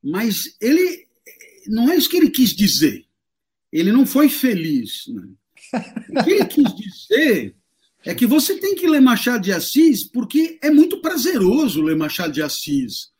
[0.02, 1.06] Mas ele
[1.66, 3.04] não é isso que ele quis dizer.
[3.70, 5.08] Ele não foi feliz.
[5.08, 5.28] Né?
[6.08, 7.54] O que ele quis dizer
[8.06, 12.32] é que você tem que ler Machado de Assis porque é muito prazeroso ler Machado
[12.32, 13.10] de Assis.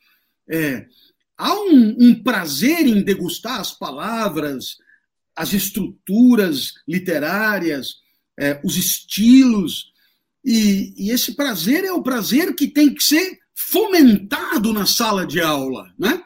[0.49, 0.85] É,
[1.37, 4.77] há um, um prazer em degustar as palavras,
[5.35, 7.95] as estruturas literárias,
[8.39, 9.91] é, os estilos.
[10.43, 15.41] E, e, esse prazer é o prazer que tem que ser fomentado na sala de
[15.41, 16.23] aula, né?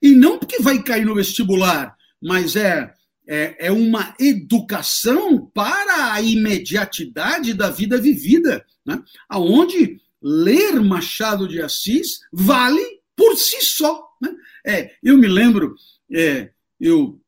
[0.00, 2.94] E não porque vai cair no vestibular, mas é,
[3.26, 9.02] é, é uma educação para a imediatidade da vida vivida, né?
[9.28, 12.82] Aonde ler Machado de Assis vale
[13.16, 14.08] por si só.
[14.20, 14.34] Né?
[14.66, 15.74] É, eu me lembro,
[16.12, 17.20] é, eu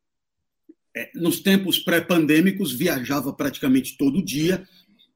[0.95, 4.67] é, nos tempos pré-pandêmicos viajava praticamente todo dia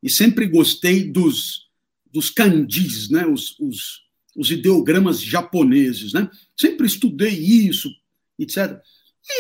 [0.03, 1.69] e sempre gostei dos,
[2.13, 3.27] dos kanjis, né?
[3.27, 4.03] os, os,
[4.37, 6.13] os ideogramas japoneses.
[6.13, 6.29] Né?
[6.55, 7.91] Sempre estudei isso,
[8.39, 8.79] etc.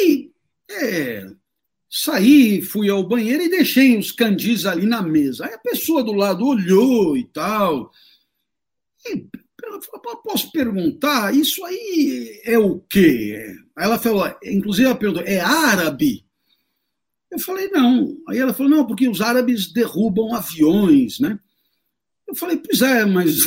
[0.01, 0.31] E
[0.71, 1.27] é,
[1.89, 5.47] saí, fui ao banheiro e deixei os kanjis ali na mesa.
[5.47, 7.91] Aí a pessoa do lado olhou e tal.
[9.07, 9.27] E
[10.25, 13.57] posso perguntar, isso aí é o quê?
[13.77, 16.25] Aí ela falou, inclusive ela perguntou, é árabe?
[17.31, 18.17] Eu falei, não.
[18.29, 21.39] Aí ela falou, não, porque os árabes derrubam aviões, né?
[22.27, 23.39] Eu falei, pois é, mas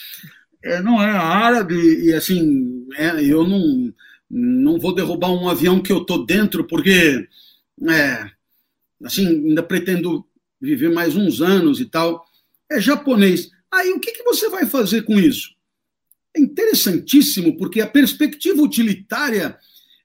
[0.62, 1.74] é, não é árabe,
[2.04, 3.92] e assim, é, eu não,
[4.36, 7.24] não vou derrubar um avião que eu estou dentro, porque,
[7.88, 8.30] é,
[9.04, 10.26] assim, ainda pretendo
[10.60, 12.26] viver mais uns anos e tal.
[12.68, 13.50] É japonês.
[13.72, 15.54] Aí o que, que você vai fazer com isso?
[16.36, 19.56] É interessantíssimo, porque a perspectiva utilitária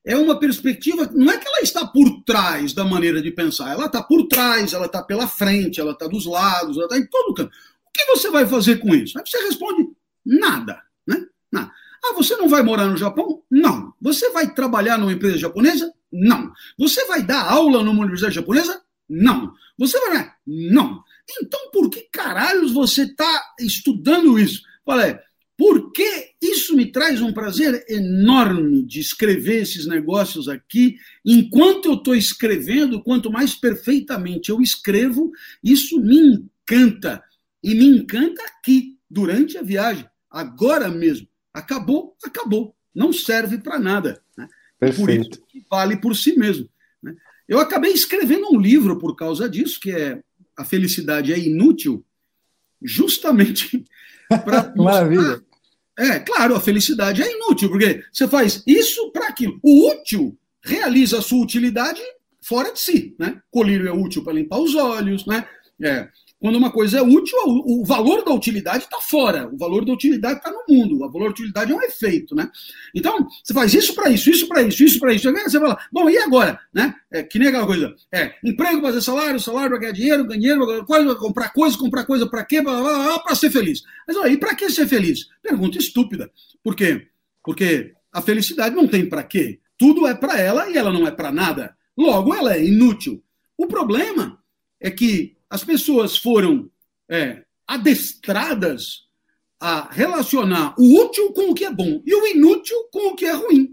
[0.06, 3.88] é uma perspectiva, não é que ela está por trás da maneira de pensar, ela
[3.88, 7.34] está por trás, ela está pela frente, ela está dos lados, ela está em todo
[7.34, 7.50] canto.
[7.50, 9.18] O que você vai fazer com isso?
[9.18, 9.90] Aí você responde
[10.24, 11.26] nada, né?
[11.52, 11.72] Nada.
[12.04, 13.44] Ah, você não vai morar no Japão?
[13.50, 13.94] Não.
[14.02, 15.94] Você vai trabalhar numa empresa japonesa?
[16.12, 16.52] Não.
[16.78, 18.82] Você vai dar aula numa universidade japonesa?
[19.08, 19.54] Não.
[19.78, 20.32] Você vai.
[20.46, 21.04] Não.
[21.42, 24.62] Então, por que caralhos você está estudando isso?
[24.86, 25.18] Falei,
[25.58, 30.96] porque isso me traz um prazer enorme de escrever esses negócios aqui.
[31.26, 35.32] Enquanto eu estou escrevendo, quanto mais perfeitamente eu escrevo,
[35.62, 37.22] isso me encanta.
[37.62, 41.28] E me encanta aqui, durante a viagem, agora mesmo.
[41.60, 42.76] Acabou, acabou.
[42.94, 44.22] Não serve para nada.
[44.38, 44.48] Né?
[44.96, 46.70] Por isso que vale por si mesmo.
[47.02, 47.16] Né?
[47.48, 50.22] Eu acabei escrevendo um livro por causa disso, que é
[50.58, 52.06] A Felicidade é Inútil,
[52.82, 53.86] justamente
[54.28, 54.74] para.
[54.76, 55.44] Maravilha
[56.00, 59.60] é, claro, a felicidade é inútil, porque você faz isso para aquilo.
[59.62, 62.00] O útil realiza a sua utilidade
[62.42, 63.42] fora de si, né?
[63.52, 65.46] Colírio é útil para limpar os olhos, né?
[65.84, 66.08] É,
[66.40, 70.40] quando uma coisa é útil, o, valor da utilidade está fora, o valor da utilidade
[70.40, 72.50] está no mundo, o valor da utilidade é um efeito, né?
[72.96, 76.10] Então, você faz isso para isso, isso para isso, isso para isso, você fala, bom,
[76.10, 76.58] e agora?
[76.74, 76.96] Né?
[77.12, 80.86] É, que nem aquela coisa, é, emprego para fazer salário, salário para ganhar dinheiro, dinheiro,
[80.86, 82.62] coisa, comprar coisa, comprar coisa para quê?
[82.62, 83.82] Para ser feliz.
[84.08, 85.28] Mas, e para que ser feliz?
[85.44, 86.32] Pergunta estúpida.
[86.64, 87.08] Por quê?
[87.44, 89.60] Porque a felicidade não tem para quê.
[89.78, 91.76] Tudo é para ela e ela não é para nada.
[91.98, 93.22] Logo, ela é inútil.
[93.58, 94.40] O problema
[94.80, 96.70] é que as pessoas foram
[97.10, 99.08] é, adestradas
[99.60, 103.26] a relacionar o útil com o que é bom e o inútil com o que
[103.26, 103.70] é ruim.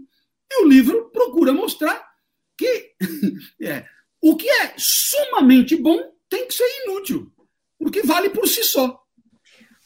[0.51, 2.05] E o livro procura mostrar
[2.57, 2.93] que
[3.61, 3.85] é,
[4.21, 5.99] o que é sumamente bom
[6.29, 7.31] tem que ser inútil,
[7.79, 8.99] porque vale por si só.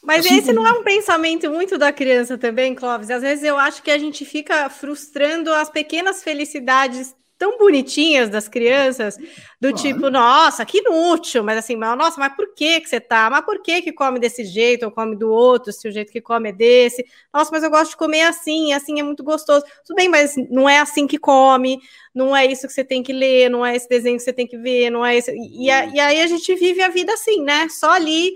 [0.04, 3.12] Mas assim esse não é um pensamento muito da criança também, Clóvis?
[3.12, 8.48] Às vezes eu acho que a gente fica frustrando as pequenas felicidades tão bonitinhas das
[8.48, 9.18] crianças,
[9.60, 9.76] do claro.
[9.76, 13.32] tipo, nossa, que inútil, mas assim, mas, nossa, mas por que que você tá?
[13.32, 16.22] Mas por que que come desse jeito ou come do outro, se o jeito que
[16.22, 17.04] come é desse?
[17.34, 19.66] Nossa, mas eu gosto de comer assim, assim é muito gostoso.
[19.84, 21.80] Tudo bem, mas não é assim que come,
[22.14, 24.46] não é isso que você tem que ler, não é esse desenho que você tem
[24.46, 25.32] que ver, não é esse...
[25.32, 27.68] E, e aí a gente vive a vida assim, né?
[27.70, 28.34] Só ali,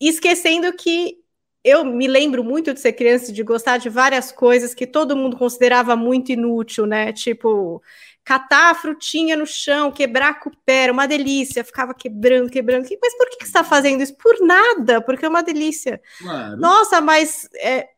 [0.00, 1.18] esquecendo que
[1.64, 5.36] eu me lembro muito de ser criança, de gostar de várias coisas que todo mundo
[5.36, 7.12] considerava muito inútil, né?
[7.12, 7.82] Tipo,
[8.28, 12.86] catar a frutinha no chão, quebrar com o pé, uma delícia, ficava quebrando, quebrando.
[13.00, 14.14] Mas por que, que você está fazendo isso?
[14.18, 15.98] Por nada, porque é uma delícia.
[16.18, 16.58] Claro.
[16.58, 17.88] Nossa, mas é,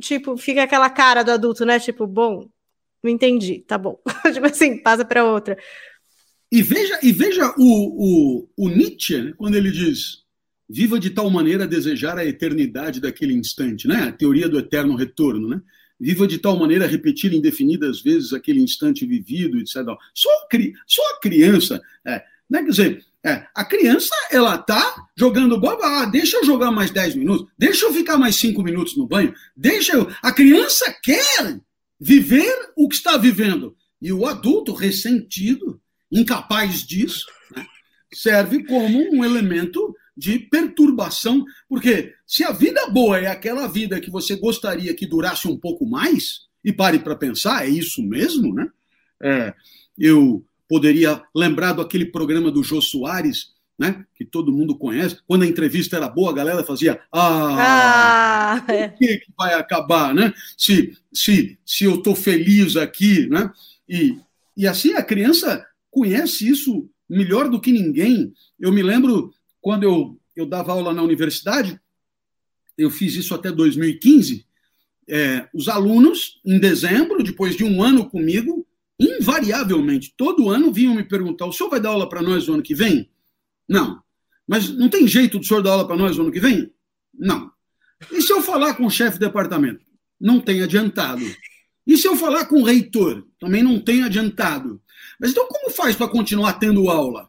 [0.00, 1.78] tipo, fica aquela cara do adulto, né?
[1.78, 2.48] Tipo, bom,
[3.02, 4.00] não entendi, tá bom.
[4.32, 5.58] tipo assim, passa para outra.
[6.50, 10.22] E veja, e veja o, o, o Nietzsche, né, quando ele diz:
[10.66, 14.04] viva de tal maneira a desejar a eternidade daquele instante, né?
[14.04, 15.60] A teoria do eterno retorno, né?
[15.98, 19.76] Viva de tal maneira a repetir indefinidas vezes aquele instante vivido, etc.
[20.14, 20.30] Só,
[20.86, 22.62] só a criança, é, né?
[22.62, 27.16] quer dizer, é, a criança, ela tá jogando bola, ah, deixa eu jogar mais 10
[27.16, 30.08] minutos, deixa eu ficar mais 5 minutos no banho, deixa eu...
[30.22, 31.58] A criança quer
[31.98, 33.76] viver o que está vivendo.
[34.00, 35.80] E o adulto ressentido,
[36.12, 37.66] incapaz disso, né,
[38.12, 44.10] serve como um elemento de perturbação, porque se a vida boa é aquela vida que
[44.10, 48.68] você gostaria que durasse um pouco mais, e pare para pensar, é isso mesmo, né?
[49.22, 49.54] É,
[49.96, 54.04] eu poderia lembrar do aquele programa do Jô Soares, né?
[54.16, 55.18] Que todo mundo conhece.
[55.28, 58.88] Quando a entrevista era boa, a galera fazia Ah, ah é.
[58.88, 60.34] que, que vai acabar, né?
[60.58, 63.48] Se, se, se eu estou feliz aqui, né?
[63.88, 64.18] E,
[64.56, 68.32] e assim a criança conhece isso melhor do que ninguém.
[68.58, 69.32] Eu me lembro
[69.66, 71.80] quando eu, eu dava aula na universidade,
[72.78, 74.46] eu fiz isso até 2015,
[75.08, 78.64] é, os alunos, em dezembro, depois de um ano comigo,
[78.96, 82.62] invariavelmente, todo ano vinham me perguntar: o senhor vai dar aula para nós no ano
[82.62, 83.10] que vem?
[83.68, 84.00] Não.
[84.46, 86.72] Mas não tem jeito do senhor dar aula para nós no ano que vem?
[87.12, 87.50] Não.
[88.12, 89.84] E se eu falar com o chefe de departamento?
[90.20, 91.24] Não tem adiantado.
[91.84, 93.26] E se eu falar com o reitor?
[93.40, 94.80] Também não tem adiantado.
[95.18, 97.28] Mas então como faz para continuar tendo aula?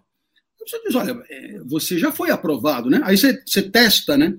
[0.68, 3.00] Você diz, olha, é, você já foi aprovado, né?
[3.04, 4.36] Aí você, você testa, né?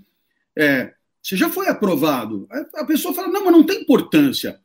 [0.56, 2.46] É, você já foi aprovado.
[2.74, 4.58] A pessoa fala, não, mas não tem importância.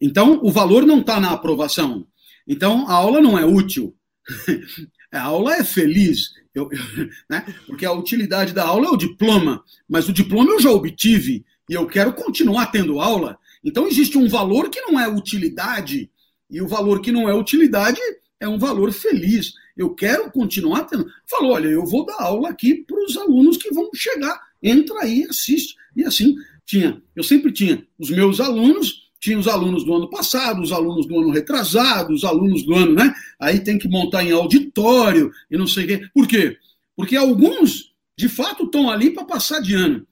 [0.00, 2.06] Então, o valor não está na aprovação.
[2.46, 3.94] Então, a aula não é útil.
[5.12, 6.30] a aula é feliz.
[6.54, 7.44] Eu, eu, né?
[7.66, 9.62] Porque a utilidade da aula é o diploma.
[9.88, 13.38] Mas o diploma eu já obtive e eu quero continuar tendo aula.
[13.64, 16.10] Então, existe um valor que não é utilidade.
[16.50, 18.00] E o valor que não é utilidade
[18.40, 19.52] é um valor feliz.
[19.78, 21.06] Eu quero continuar tendo.
[21.24, 24.38] Falou, olha, eu vou dar aula aqui para os alunos que vão chegar.
[24.60, 25.76] Entra aí, assiste.
[25.96, 26.34] E assim
[26.66, 27.00] tinha.
[27.14, 31.18] Eu sempre tinha os meus alunos, tinha os alunos do ano passado, os alunos do
[31.18, 33.14] ano retrasado, os alunos do ano, né?
[33.40, 36.08] Aí tem que montar em auditório e não sei o quê.
[36.12, 36.58] Por quê?
[36.96, 40.06] Porque alguns, de fato, estão ali para passar de ano.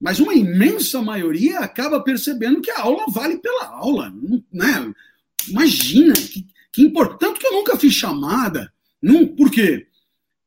[0.00, 4.14] Mas uma imensa maioria acaba percebendo que a aula vale pela aula.
[4.52, 4.94] Né?
[5.48, 7.40] Imagina, que, que importante.
[7.40, 8.72] Que eu nunca fiz chamada.
[9.02, 9.86] Não, por quê?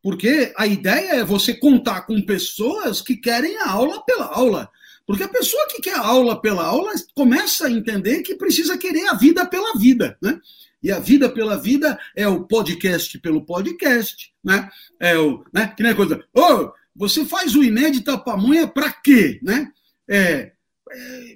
[0.01, 4.69] Porque a ideia é você contar com pessoas que querem a aula pela aula.
[5.05, 9.07] Porque a pessoa que quer a aula pela aula começa a entender que precisa querer
[9.09, 10.39] a vida pela vida, né?
[10.81, 14.69] E a vida pela vida é o podcast pelo podcast, né?
[14.99, 15.73] É o, né?
[15.75, 16.23] Que nem coisa.
[16.33, 19.71] Ô, oh, você faz o inédita pamonha para quê, né?
[20.09, 20.51] É,
[20.91, 21.35] é,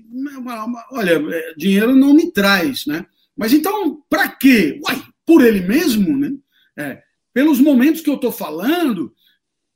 [0.92, 3.06] olha, é, dinheiro não me traz, né?
[3.38, 4.80] Mas então, para quê?
[4.84, 6.32] Uai, por ele mesmo, né?
[6.78, 7.04] É,
[7.36, 9.14] pelos momentos que eu estou falando,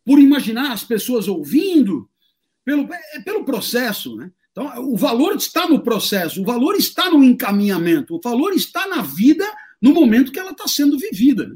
[0.05, 2.10] por imaginar as pessoas ouvindo,
[2.64, 4.32] pelo, é, pelo processo, né?
[4.49, 9.01] Então, o valor está no processo, o valor está no encaminhamento, o valor está na
[9.01, 9.45] vida
[9.82, 11.49] no momento que ela está sendo vivida.
[11.49, 11.55] Né?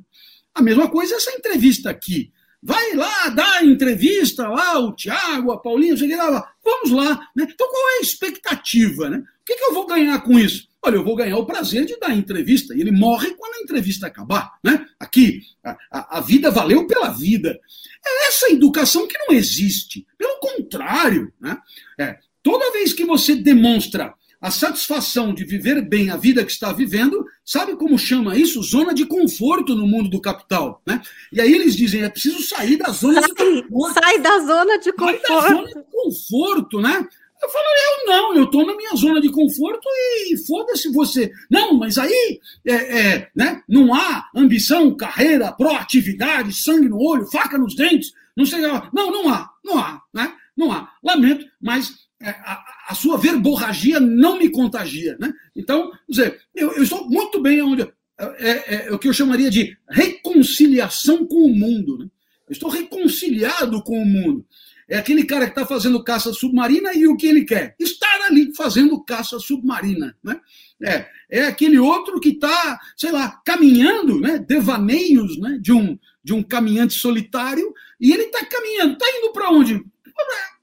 [0.53, 2.33] A mesma coisa essa entrevista aqui.
[2.61, 7.29] Vai lá dar entrevista lá, o Tiago, a Paulinha, lá, vamos lá.
[7.33, 7.47] Né?
[7.49, 9.09] Então, qual é a expectativa?
[9.09, 9.17] Né?
[9.19, 10.67] O que, que eu vou ganhar com isso?
[10.85, 12.75] Olha, eu vou ganhar o prazer de dar entrevista.
[12.75, 14.51] E ele morre quando a entrevista acabar.
[14.63, 14.85] Né?
[14.99, 17.57] Aqui, a, a, a vida valeu pela vida.
[18.05, 20.05] É essa educação que não existe.
[20.17, 21.57] Pelo contrário, né?
[21.97, 26.73] É, toda vez que você demonstra a satisfação de viver bem a vida que está
[26.73, 28.61] vivendo, sabe como chama isso?
[28.61, 30.81] Zona de conforto no mundo do capital.
[30.85, 31.01] Né?
[31.31, 33.93] E aí eles dizem, é preciso sair da zona sai, de conforto.
[33.93, 35.27] Sai da zona de conforto.
[35.27, 37.07] Sai da zona de conforto, né?
[37.43, 39.85] Eu falaria, eu não, eu estou na minha zona de conforto
[40.29, 41.29] e foda-se você.
[41.51, 47.57] Não, mas aí é, é, né, não há ambição, carreira, proatividade, sangue no olho, faca
[47.57, 48.61] nos dentes, não sei.
[48.61, 50.33] Não, não há, não há, né?
[50.55, 50.89] Não há.
[51.03, 51.91] Lamento, mas
[52.21, 55.33] é, a, a, sua verborragia não me contagia, né?
[55.53, 57.81] Então, dizer, eu, eu estou muito bem onde
[58.17, 61.97] é, é, é, o que eu chamaria de reconciliação com o mundo.
[61.97, 62.05] Né?
[62.47, 64.45] Eu estou reconciliado com o mundo.
[64.89, 67.75] É aquele cara que está fazendo caça submarina e o que ele quer?
[67.79, 70.15] Estar ali fazendo caça submarina.
[70.23, 70.39] Né?
[70.81, 74.39] É, é aquele outro que está, sei lá, caminhando, né?
[74.39, 75.57] devaneios né?
[75.61, 78.93] De, um, de um caminhante solitário, e ele está caminhando.
[78.93, 79.83] Está indo para onde?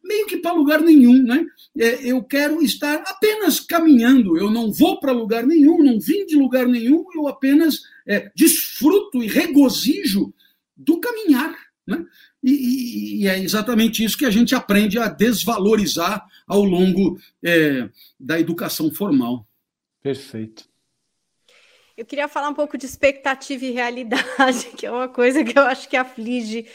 [0.05, 1.23] Meio que para lugar nenhum.
[1.23, 1.45] Né?
[1.79, 4.37] É, eu quero estar apenas caminhando.
[4.37, 9.23] Eu não vou para lugar nenhum, não vim de lugar nenhum, eu apenas é, desfruto
[9.23, 10.35] e regozijo
[10.77, 11.70] do caminhar.
[11.91, 12.07] Né?
[12.43, 17.88] E, e, é exatamente isso que a gente aprende a desvalorizar ao longo é,
[18.18, 19.45] da educação formal.
[20.01, 20.68] Perfeito.
[21.97, 25.64] Eu queria falar um pouco de expectativa e realidade, que é uma coisa que eu
[25.64, 26.66] acho que aflige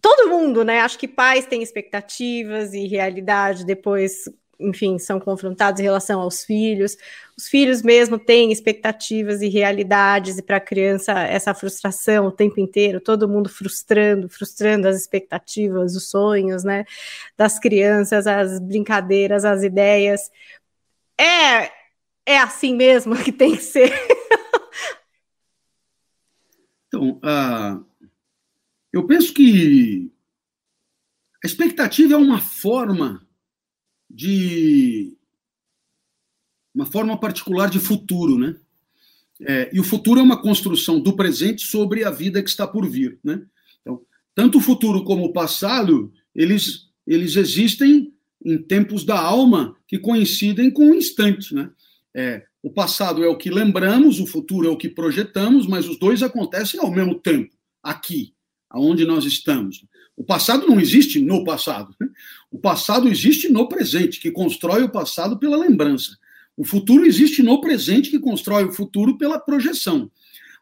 [0.00, 0.80] todo mundo, né?
[0.80, 4.28] Acho que pais têm expectativas e realidade, depois
[4.58, 6.96] enfim, são confrontados em relação aos filhos.
[7.36, 12.58] Os filhos mesmo têm expectativas e realidades, e para a criança essa frustração o tempo
[12.60, 16.84] inteiro, todo mundo frustrando, frustrando as expectativas, os sonhos, né,
[17.36, 20.30] das crianças, as brincadeiras, as ideias.
[21.18, 21.70] É,
[22.26, 23.90] é assim mesmo que tem que ser.
[26.88, 27.84] então, uh,
[28.92, 30.10] eu penso que
[31.44, 33.25] a expectativa é uma forma
[34.08, 35.16] de
[36.74, 38.56] uma forma particular de futuro, né?
[39.40, 42.88] É, e o futuro é uma construção do presente sobre a vida que está por
[42.88, 43.42] vir, né?
[43.80, 44.00] Então,
[44.34, 48.12] tanto o futuro como o passado, eles eles existem
[48.44, 51.70] em tempos da alma que coincidem com o instante, né?
[52.14, 55.98] É, o passado é o que lembramos, o futuro é o que projetamos, mas os
[55.98, 58.34] dois acontecem ao mesmo tempo, aqui,
[58.68, 59.84] aonde nós estamos.
[60.16, 61.94] O passado não existe no passado.
[62.00, 62.08] Né?
[62.50, 66.16] O passado existe no presente, que constrói o passado pela lembrança.
[66.56, 70.10] O futuro existe no presente, que constrói o futuro pela projeção.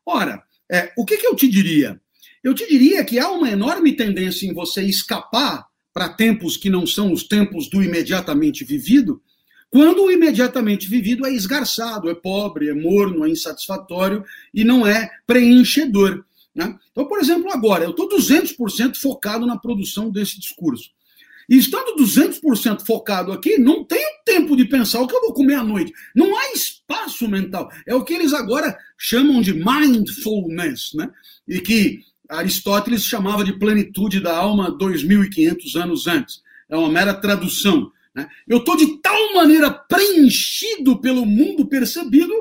[0.04, 2.00] Ora, é, o que, que eu te diria?
[2.42, 6.84] Eu te diria que há uma enorme tendência em você escapar para tempos que não
[6.86, 9.22] são os tempos do imediatamente vivido,
[9.70, 15.10] quando o imediatamente vivido é esgarçado, é pobre, é morno, é insatisfatório e não é
[15.26, 16.24] preenchedor.
[16.54, 16.78] Né?
[16.92, 20.90] Então, por exemplo, agora, eu estou 200% focado na produção desse discurso.
[21.48, 25.54] E estando 200% focado aqui, não tenho tempo de pensar o que eu vou comer
[25.54, 25.92] à noite.
[26.14, 27.70] Não há espaço mental.
[27.86, 31.10] É o que eles agora chamam de mindfulness, né?
[31.46, 36.42] E que Aristóteles chamava de plenitude da alma 2.500 anos antes.
[36.68, 37.90] É uma mera tradução.
[38.14, 38.26] Né?
[38.48, 42.32] Eu estou de tal maneira preenchido pelo mundo percebido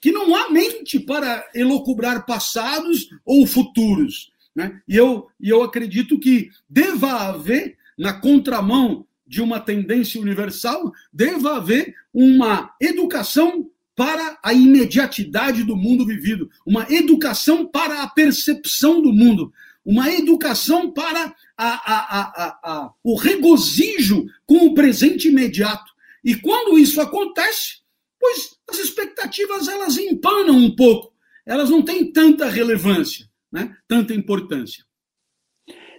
[0.00, 4.30] que não há mente para elocubrar passados ou futuros.
[4.54, 4.80] Né?
[4.88, 11.56] E, eu, e eu acredito que deva haver, na contramão de uma tendência universal, deva
[11.56, 19.12] haver uma educação para a imediatidade do mundo vivido, uma educação para a percepção do
[19.12, 19.52] mundo,
[19.84, 25.92] uma educação para a, a, a, o regozijo com o presente imediato.
[26.22, 27.78] E quando isso acontece,
[28.18, 31.12] pois as expectativas elas empanam um pouco,
[31.46, 33.74] elas não têm tanta relevância, né?
[33.86, 34.84] tanta importância.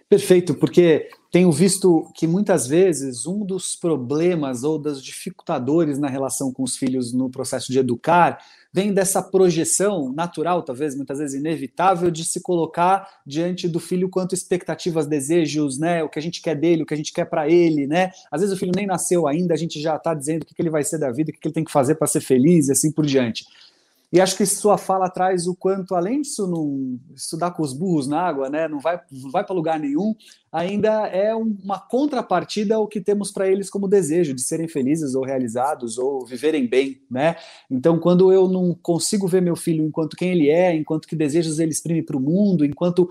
[0.07, 6.51] Perfeito, porque tenho visto que muitas vezes um dos problemas ou dos dificultadores na relação
[6.51, 8.39] com os filhos no processo de educar
[8.73, 14.33] vem dessa projeção natural, talvez muitas vezes inevitável, de se colocar diante do filho quanto
[14.33, 17.49] expectativas, desejos, né, o que a gente quer dele, o que a gente quer para
[17.49, 18.11] ele, né?
[18.31, 20.61] Às vezes o filho nem nasceu ainda, a gente já está dizendo o que, que
[20.61, 22.67] ele vai ser da vida, o que, que ele tem que fazer para ser feliz
[22.67, 23.45] e assim por diante.
[24.11, 28.07] E acho que sua fala traz o quanto, além disso, não estudar com os burros
[28.07, 30.15] na água, né, não vai, não vai para lugar nenhum,
[30.51, 35.23] ainda é uma contrapartida ao que temos para eles como desejo de serem felizes ou
[35.23, 37.35] realizados ou viverem bem, né?
[37.69, 41.59] Então, quando eu não consigo ver meu filho enquanto quem ele é, enquanto que desejos
[41.59, 43.09] ele exprime para o mundo, enquanto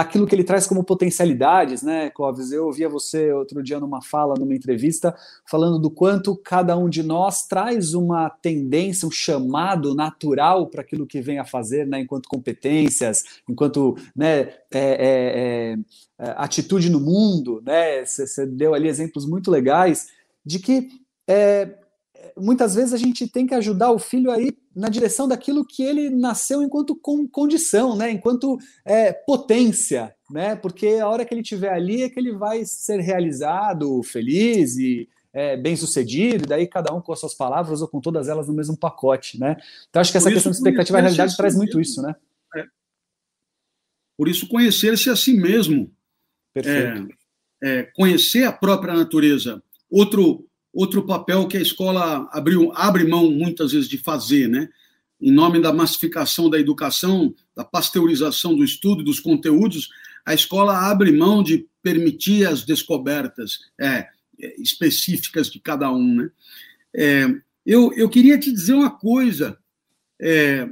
[0.00, 2.52] aquilo que ele traz como potencialidades, né, Clóvis?
[2.52, 5.14] Eu ouvia você outro dia numa fala, numa entrevista,
[5.44, 11.06] falando do quanto cada um de nós traz uma tendência, um chamado natural para aquilo
[11.06, 15.76] que vem a fazer, né, enquanto competências, enquanto né, é, é,
[16.18, 16.34] é,
[16.78, 18.04] atitude no mundo, né?
[18.04, 20.08] Você deu ali exemplos muito legais
[20.44, 20.88] de que
[21.28, 21.74] é,
[22.36, 25.82] muitas vezes a gente tem que ajudar o filho a ir na direção daquilo que
[25.82, 28.10] ele nasceu enquanto condição, né?
[28.10, 30.54] enquanto é, potência, né?
[30.54, 35.08] porque a hora que ele estiver ali é que ele vai ser realizado, feliz e
[35.32, 38.48] é, bem sucedido, e daí cada um com as suas palavras ou com todas elas
[38.48, 39.56] no mesmo pacote, né?
[39.88, 42.14] Então acho que essa questão de expectativa e realidade traz muito isso, né?
[42.56, 42.64] É.
[44.16, 45.92] Por isso conhecer-se a si mesmo.
[46.66, 47.06] É,
[47.60, 53.72] é, conhecer a própria natureza, outro outro papel que a escola abriu, abre mão muitas
[53.72, 54.68] vezes de fazer, né?
[55.20, 59.88] Em nome da massificação da educação, da pasteurização do estudo, dos conteúdos,
[60.24, 64.06] a escola abre mão de permitir as descobertas é,
[64.58, 66.30] específicas de cada um, né?
[66.94, 67.26] É,
[67.66, 69.58] eu, eu queria te dizer uma coisa.
[70.20, 70.68] É,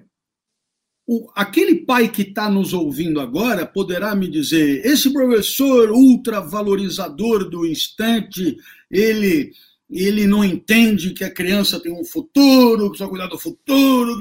[1.07, 7.65] o, aquele pai que está nos ouvindo agora poderá me dizer: esse professor ultravalorizador do
[7.65, 8.57] instante,
[8.91, 9.53] ele
[9.89, 14.19] ele não entende que a criança tem um futuro, que precisa cuidar do futuro,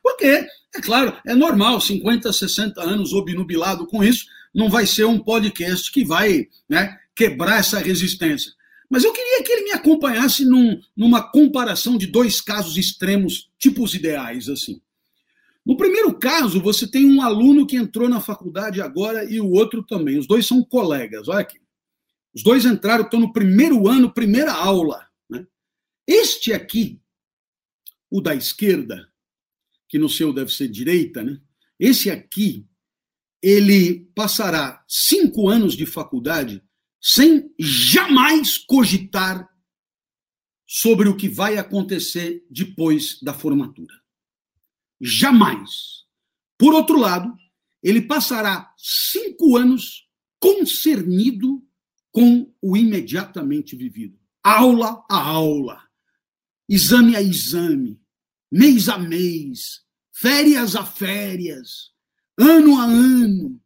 [0.00, 5.18] porque, é claro, é normal, 50, 60 anos obnubilado com isso, não vai ser um
[5.18, 8.52] podcast que vai né, quebrar essa resistência.
[8.88, 13.92] Mas eu queria que ele me acompanhasse num, numa comparação de dois casos extremos, tipos
[13.94, 14.80] ideais, assim.
[15.64, 19.82] No primeiro caso, você tem um aluno que entrou na faculdade agora e o outro
[19.82, 20.18] também.
[20.18, 21.28] Os dois são colegas.
[21.28, 21.60] Olha aqui.
[22.34, 25.06] Os dois entraram, estão no primeiro ano, primeira aula.
[25.30, 25.46] Né?
[26.06, 27.00] Este aqui,
[28.10, 29.08] o da esquerda,
[29.88, 31.40] que no seu deve ser direita, né?
[31.78, 32.66] esse aqui,
[33.40, 36.62] ele passará cinco anos de faculdade
[37.00, 39.48] sem jamais cogitar
[40.66, 44.01] sobre o que vai acontecer depois da formatura.
[45.02, 46.04] Jamais.
[46.56, 47.36] Por outro lado,
[47.82, 51.60] ele passará cinco anos concernido
[52.12, 54.16] com o imediatamente vivido.
[54.44, 55.82] Aula a aula,
[56.68, 58.00] exame a exame,
[58.50, 61.90] mês a mês, férias a férias,
[62.38, 63.60] ano a ano.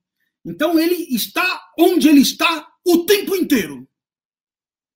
[0.45, 3.87] Então ele está onde ele está o tempo inteiro.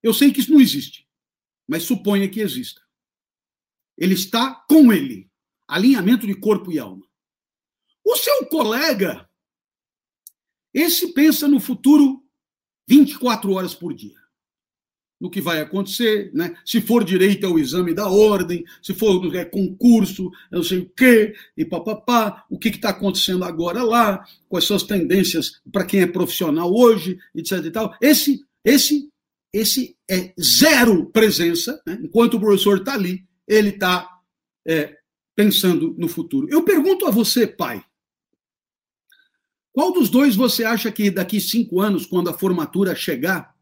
[0.03, 1.07] Eu sei que isso não existe,
[1.69, 2.81] mas suponha que exista.
[3.99, 5.30] Ele está com ele,
[5.71, 7.07] alinhamento de corpo e alma.
[8.05, 9.29] O seu colega,
[10.75, 12.23] esse pensa no futuro
[12.89, 14.19] 24 horas por dia.
[15.21, 16.57] No que vai acontecer, né?
[16.65, 20.79] Se for direito é o exame da ordem, se for é, concurso, eu não sei
[20.79, 25.85] o quê, e papapá, o que está acontecendo agora lá, quais são as tendências para
[25.85, 27.95] quem é profissional hoje, etc e tal.
[28.01, 29.11] Esse, esse,
[29.53, 31.99] esse é zero presença, né?
[32.03, 34.09] enquanto o professor está ali, ele está
[34.67, 35.00] é,
[35.41, 36.47] pensando no futuro.
[36.51, 37.83] Eu pergunto a você, pai,
[39.73, 43.57] qual dos dois você acha que daqui cinco anos, quando a formatura chegar,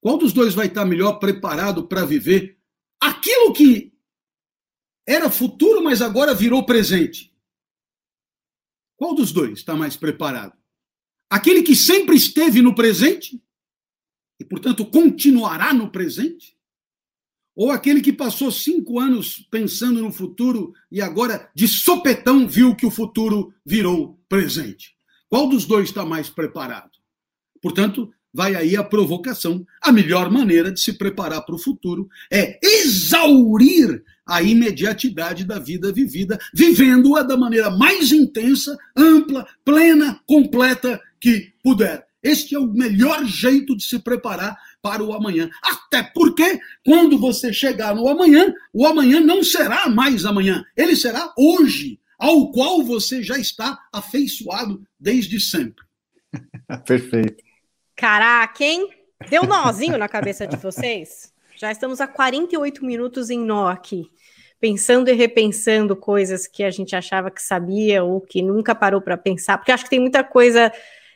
[0.00, 2.58] qual dos dois vai estar melhor preparado para viver
[3.00, 3.94] aquilo que
[5.06, 7.32] era futuro, mas agora virou presente?
[8.96, 10.58] Qual dos dois está mais preparado?
[11.30, 13.40] Aquele que sempre esteve no presente
[14.40, 16.58] e, portanto, continuará no presente?
[17.56, 22.86] Ou aquele que passou cinco anos pensando no futuro e agora, de sopetão, viu que
[22.86, 24.94] o futuro virou presente?
[25.28, 26.90] Qual dos dois está mais preparado?
[27.62, 29.64] Portanto, vai aí a provocação.
[29.80, 35.92] A melhor maneira de se preparar para o futuro é exaurir a imediatidade da vida
[35.92, 42.04] vivida, vivendo-a da maneira mais intensa, ampla, plena, completa que puder.
[42.22, 45.48] Este é o melhor jeito de se preparar para o amanhã.
[45.62, 51.32] Até porque, quando você chegar no amanhã, o amanhã não será mais amanhã, ele será
[51.38, 55.82] hoje ao qual você já está afeiçoado desde sempre.
[56.86, 57.42] Perfeito.
[57.96, 58.90] Caraca, hein?
[59.30, 61.32] Deu nozinho na cabeça de vocês?
[61.56, 64.10] Já estamos há 48 minutos em nó aqui,
[64.60, 69.16] pensando e repensando coisas que a gente achava que sabia ou que nunca parou para
[69.16, 70.70] pensar, porque acho que tem muita coisa.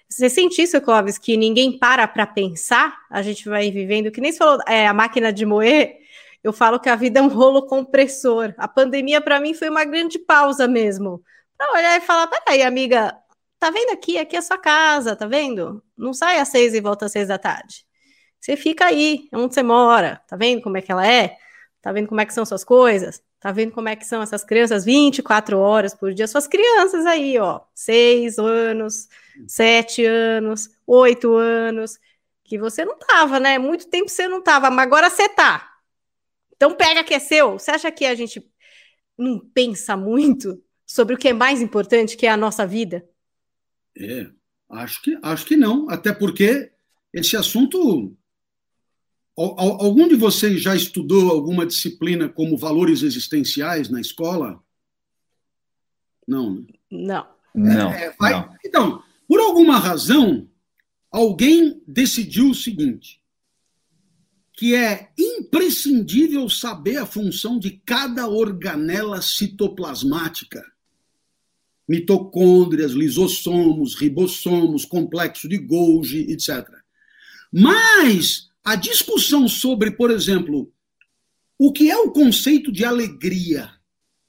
[0.09, 2.99] Você sente isso, Clóvis, que ninguém para para pensar?
[3.11, 5.99] A gente vai vivendo, que nem você falou, é, a máquina de moer,
[6.43, 8.55] eu falo que a vida é um rolo compressor.
[8.57, 11.23] A pandemia, para mim, foi uma grande pausa mesmo.
[11.57, 13.15] Para olhar e falar: peraí, amiga,
[13.59, 14.19] tá vendo aqui?
[14.19, 15.83] Aqui é a sua casa, tá vendo?
[15.97, 17.85] Não sai às seis e volta às seis da tarde.
[18.41, 21.37] Você fica aí, onde você mora, tá vendo como é que ela é?
[21.83, 23.23] Tá vendo como é que são suas coisas?
[23.41, 26.27] Tá vendo como é que são essas crianças 24 horas por dia?
[26.27, 29.09] Suas crianças aí, ó, seis anos,
[29.47, 31.99] sete anos, oito anos,
[32.45, 33.59] que você não tava, né?
[33.59, 35.71] Muito tempo você não tava, mas agora você tá.
[36.57, 37.53] Então pega que é seu.
[37.53, 38.45] Você acha que a gente
[39.17, 43.07] não pensa muito sobre o que é mais importante, que é a nossa vida?
[43.97, 44.31] É,
[44.71, 45.89] acho que, acho que não.
[45.91, 46.73] Até porque
[47.13, 48.17] esse assunto.
[49.37, 54.61] Algum de vocês já estudou alguma disciplina como valores existenciais na escola?
[56.27, 56.55] Não.
[56.55, 56.67] Né?
[56.91, 57.39] Não.
[57.55, 58.33] Não, é, vai...
[58.33, 58.57] não.
[58.65, 60.49] Então, por alguma razão,
[61.11, 63.21] alguém decidiu o seguinte:
[64.55, 70.65] que é imprescindível saber a função de cada organela citoplasmática.
[71.87, 76.67] Mitocôndrias, lisossomos, ribossomos, complexo de Golgi, etc.
[77.53, 80.73] Mas a discussão sobre, por exemplo,
[81.59, 83.71] o que é o conceito de alegria,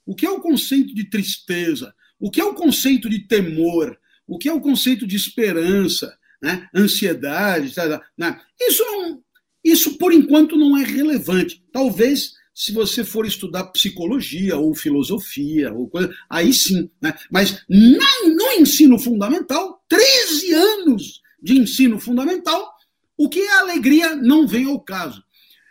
[0.06, 3.99] o que é o conceito de tristeza, o que é o conceito de temor,
[4.30, 6.68] o que é o conceito de esperança, né?
[6.72, 8.40] ansiedade, tá, tá, né?
[8.60, 9.20] isso não,
[9.64, 11.62] isso, por enquanto, não é relevante.
[11.72, 16.88] Talvez, se você for estudar psicologia ou filosofia, ou coisa, aí sim.
[17.02, 17.12] Né?
[17.30, 17.98] Mas no,
[18.34, 22.72] no ensino fundamental, 13 anos de ensino fundamental,
[23.18, 25.22] o que é alegria não vem ao caso.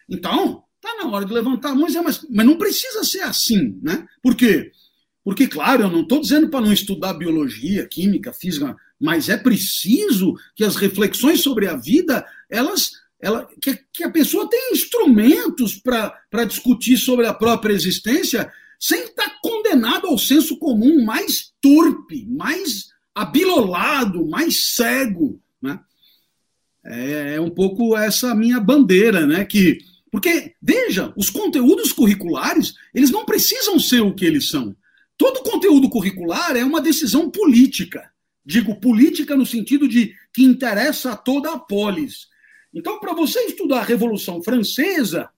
[0.09, 4.05] Então, tá na hora de levantar a mão mas, mas não precisa ser assim, né?
[4.21, 4.57] Por quê?
[4.57, 4.71] Porque,
[5.47, 10.63] claro, eu não estou dizendo para não estudar biologia, química, física, mas é preciso que
[10.63, 16.97] as reflexões sobre a vida, elas ela, que, que a pessoa tem instrumentos para discutir
[16.97, 18.49] sobre a própria existência
[18.79, 25.41] sem estar condenado ao senso comum mais torpe, mais abilolado, mais cego.
[25.61, 25.77] Né?
[26.85, 29.43] É, é um pouco essa minha bandeira, né?
[29.43, 34.73] Que, porque, veja, os conteúdos curriculares, eles não precisam ser o que eles são.
[35.19, 38.09] Todo conteúdo curricular é uma decisão política.
[38.45, 42.29] Digo política no sentido de que interessa a toda a polis.
[42.73, 45.29] Então, para você estudar a Revolução Francesa,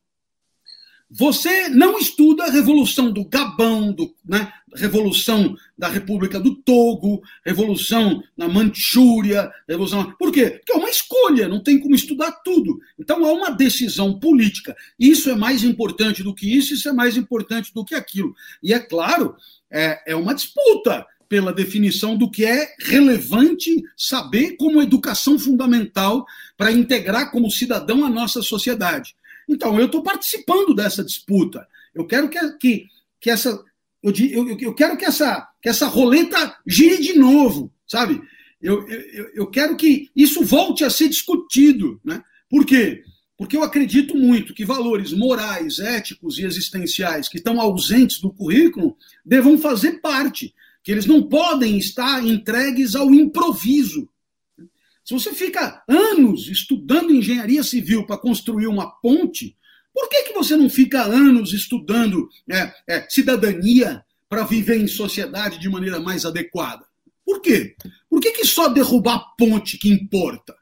[1.14, 8.24] você não estuda a Revolução do Gabão, do, né, Revolução da República do Togo, Revolução
[8.38, 10.14] na Manchúria, Revolução.
[10.18, 10.52] Por quê?
[10.52, 12.80] Porque é uma escolha, não tem como estudar tudo.
[12.98, 14.74] Então é uma decisão política.
[14.98, 18.34] Isso é mais importante do que isso, isso é mais importante do que aquilo.
[18.64, 19.36] E é claro,
[19.70, 26.26] é, é uma disputa pela definição do que é relevante saber como educação fundamental
[26.58, 29.16] para integrar como cidadão a nossa sociedade.
[29.52, 31.68] Então, eu estou participando dessa disputa.
[31.94, 32.86] Eu quero que, que,
[33.20, 33.50] que essa.
[34.02, 38.22] Eu, eu, eu, quero que essa, que essa roleta gire de novo, sabe?
[38.62, 42.00] Eu, eu, eu quero que isso volte a ser discutido.
[42.04, 42.22] Né?
[42.50, 43.04] Por quê?
[43.38, 48.96] Porque eu acredito muito que valores morais, éticos e existenciais que estão ausentes do currículo
[49.26, 54.08] devam fazer parte que eles não podem estar entregues ao improviso.
[55.12, 59.58] Se você fica anos estudando engenharia civil para construir uma ponte,
[59.94, 65.60] por que, que você não fica anos estudando é, é, cidadania para viver em sociedade
[65.60, 66.86] de maneira mais adequada?
[67.26, 67.76] Por quê?
[68.10, 70.56] Por que, que só derrubar a ponte que importa?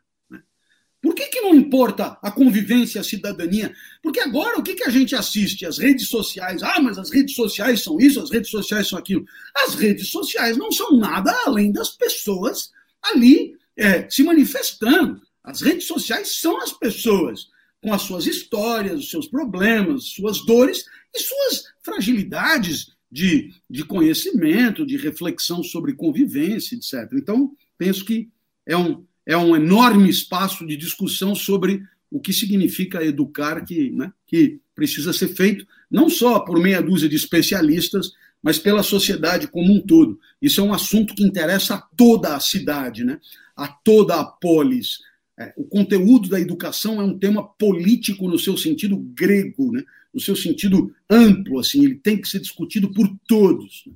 [0.99, 3.71] Por que, que não importa a convivência, a cidadania?
[4.01, 5.63] Porque agora o que, que a gente assiste?
[5.63, 6.63] As redes sociais.
[6.63, 9.23] Ah, mas as redes sociais são isso, as redes sociais são aquilo.
[9.55, 12.71] As redes sociais não são nada além das pessoas
[13.13, 15.21] ali é, se manifestando.
[15.43, 17.47] As redes sociais são as pessoas
[17.81, 20.83] com as suas histórias, os seus problemas, suas dores
[21.15, 27.09] e suas fragilidades de, de conhecimento, de reflexão sobre convivência, etc.
[27.13, 28.29] Então, penso que
[28.65, 34.11] é um, é um enorme espaço de discussão sobre o que significa educar, que, né,
[34.27, 38.11] que precisa ser feito não só por meia dúzia de especialistas,
[38.41, 40.19] mas pela sociedade como um todo.
[40.41, 43.19] Isso é um assunto que interessa a toda a cidade, né?
[43.63, 44.99] A toda a polis.
[45.37, 49.83] É, o conteúdo da educação é um tema político no seu sentido grego, né?
[50.13, 53.87] no seu sentido amplo, assim, ele tem que ser discutido por todos.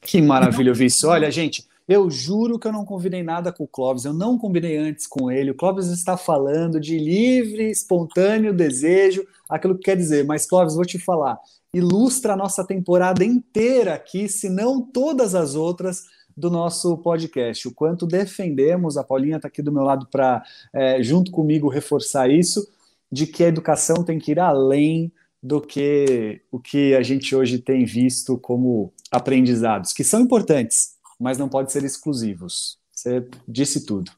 [0.00, 1.08] Que maravilha ouvir isso.
[1.08, 4.76] Olha, gente, eu juro que eu não combinei nada com o Clóvis, eu não combinei
[4.76, 5.50] antes com ele.
[5.50, 10.24] O Clóvis está falando de livre, espontâneo desejo, aquilo que quer dizer.
[10.24, 11.38] Mas, Clóvis, vou te falar,
[11.72, 16.04] ilustra a nossa temporada inteira aqui, se não todas as outras
[16.36, 17.66] do nosso podcast.
[17.66, 22.30] O quanto defendemos, a Paulinha está aqui do meu lado para, é, junto comigo, reforçar
[22.30, 22.68] isso,
[23.10, 25.12] de que a educação tem que ir além
[25.42, 31.38] do que o que a gente hoje tem visto como aprendizados, que são importantes, mas
[31.38, 32.78] não pode ser exclusivos.
[32.92, 34.10] Você disse tudo.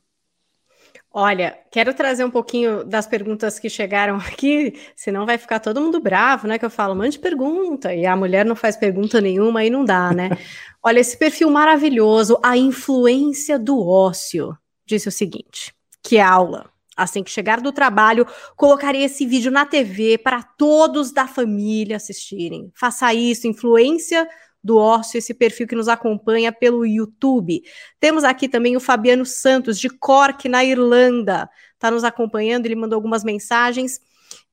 [1.10, 6.00] Olha, quero trazer um pouquinho das perguntas que chegaram aqui, senão vai ficar todo mundo
[6.00, 6.58] bravo, né?
[6.58, 10.12] Que eu falo, mande pergunta, e a mulher não faz pergunta nenhuma, aí não dá,
[10.12, 10.30] né?
[10.82, 14.56] Olha, esse perfil maravilhoso, a influência do ócio,
[14.86, 16.70] disse o seguinte: que aula.
[16.96, 22.72] Assim que chegar do trabalho, colocaria esse vídeo na TV para todos da família assistirem.
[22.74, 24.28] Faça isso, influência
[24.62, 27.62] do Ócio, esse perfil que nos acompanha pelo YouTube.
[28.00, 31.48] Temos aqui também o Fabiano Santos, de Cork, na Irlanda.
[31.74, 34.00] Está nos acompanhando, ele mandou algumas mensagens.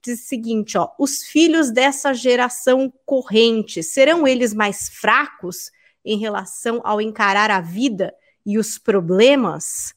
[0.03, 5.71] Diz o seguinte: ó, os filhos dessa geração corrente serão eles mais fracos
[6.03, 8.13] em relação ao encarar a vida
[8.45, 9.95] e os problemas?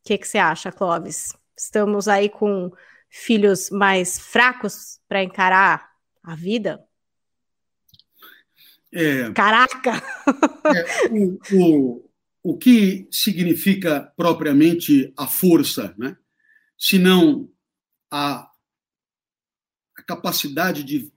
[0.00, 1.34] O que, que você acha, Clóvis?
[1.56, 2.70] Estamos aí com
[3.08, 5.90] filhos mais fracos para encarar
[6.22, 6.84] a vida?
[8.92, 10.02] É, Caraca!
[10.66, 12.10] É, o, o,
[12.42, 16.16] o que significa propriamente a força, né?
[16.78, 17.48] se não
[18.10, 18.48] a,
[19.96, 21.10] a capacidade de,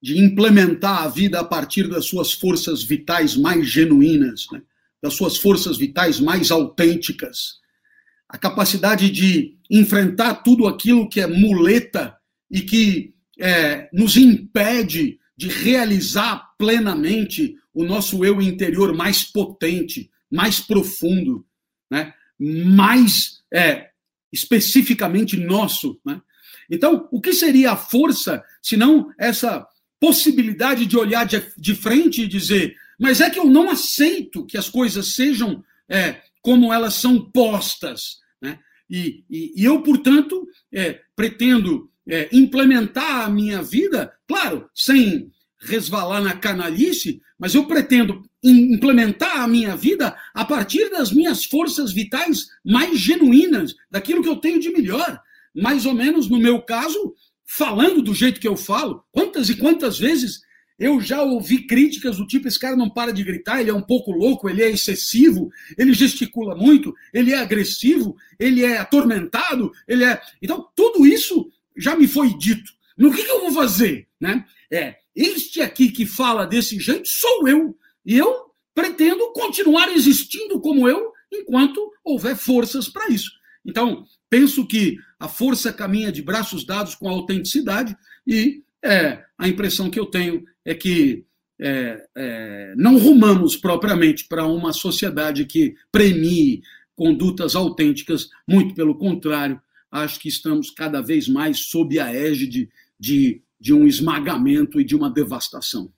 [0.00, 4.62] de implementar a vida a partir das suas forças vitais mais genuínas, né?
[5.02, 7.58] das suas forças vitais mais autênticas,
[8.28, 12.16] a capacidade de enfrentar tudo aquilo que é muleta
[12.50, 20.58] e que é, nos impede de realizar plenamente o nosso eu interior mais potente, mais
[20.58, 21.46] profundo,
[21.88, 22.12] né?
[22.36, 23.90] mais é,
[24.32, 26.00] especificamente nosso.
[26.04, 26.20] Né?
[26.68, 29.64] Então, o que seria a força se não essa
[30.00, 34.58] possibilidade de olhar de, de, frente e dizer: mas é que eu não aceito que
[34.58, 38.18] as coisas sejam é, como elas são postas.
[38.42, 38.58] Né?
[38.88, 45.30] E, e, e eu, portanto, é, pretendo é, implementar a minha vida, claro, sem
[45.60, 51.92] resvalar na canalice, mas eu pretendo implementar a minha vida a partir das minhas forças
[51.92, 55.20] vitais mais genuínas, daquilo que eu tenho de melhor.
[55.54, 57.14] Mais ou menos, no meu caso,
[57.44, 59.02] falando do jeito que eu falo.
[59.10, 60.40] Quantas e quantas vezes
[60.78, 63.82] eu já ouvi críticas do tipo: esse cara não para de gritar, ele é um
[63.82, 70.04] pouco louco, ele é excessivo, ele gesticula muito, ele é agressivo, ele é atormentado, ele
[70.04, 70.20] é.
[70.40, 72.72] Então, tudo isso já me foi dito.
[72.96, 74.06] No que, que eu vou fazer?
[74.20, 74.44] Né?
[74.70, 77.76] É, este aqui que fala desse jeito sou eu.
[78.04, 83.30] E eu pretendo continuar existindo como eu enquanto houver forças para isso.
[83.64, 89.48] Então, penso que a força caminha de braços dados com a autenticidade e é, a
[89.48, 91.24] impressão que eu tenho é que
[91.60, 96.62] é, é, não rumamos propriamente para uma sociedade que premie
[96.94, 99.60] condutas autênticas, muito pelo contrário,
[99.90, 104.94] acho que estamos cada vez mais sob a égide de de um esmagamento e de
[104.94, 105.92] uma devastação.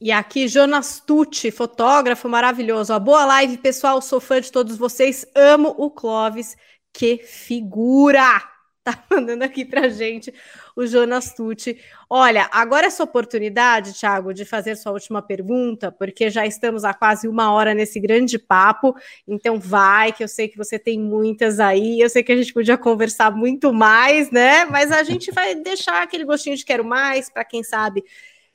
[0.00, 2.92] E aqui, Jonas Tucci, fotógrafo maravilhoso.
[2.92, 4.00] A boa live, pessoal.
[4.02, 5.26] Sou fã de todos vocês.
[5.34, 6.56] Amo o Clóvis.
[6.92, 8.53] Que figura!
[8.84, 10.32] Tá mandando aqui pra gente
[10.76, 11.78] o Jonas Tucci.
[12.08, 16.92] Olha, agora é sua oportunidade, Thiago, de fazer sua última pergunta, porque já estamos há
[16.92, 18.94] quase uma hora nesse grande papo.
[19.26, 21.98] Então vai, que eu sei que você tem muitas aí.
[21.98, 24.66] Eu sei que a gente podia conversar muito mais, né?
[24.66, 28.04] Mas a gente vai deixar aquele gostinho de quero mais para quem sabe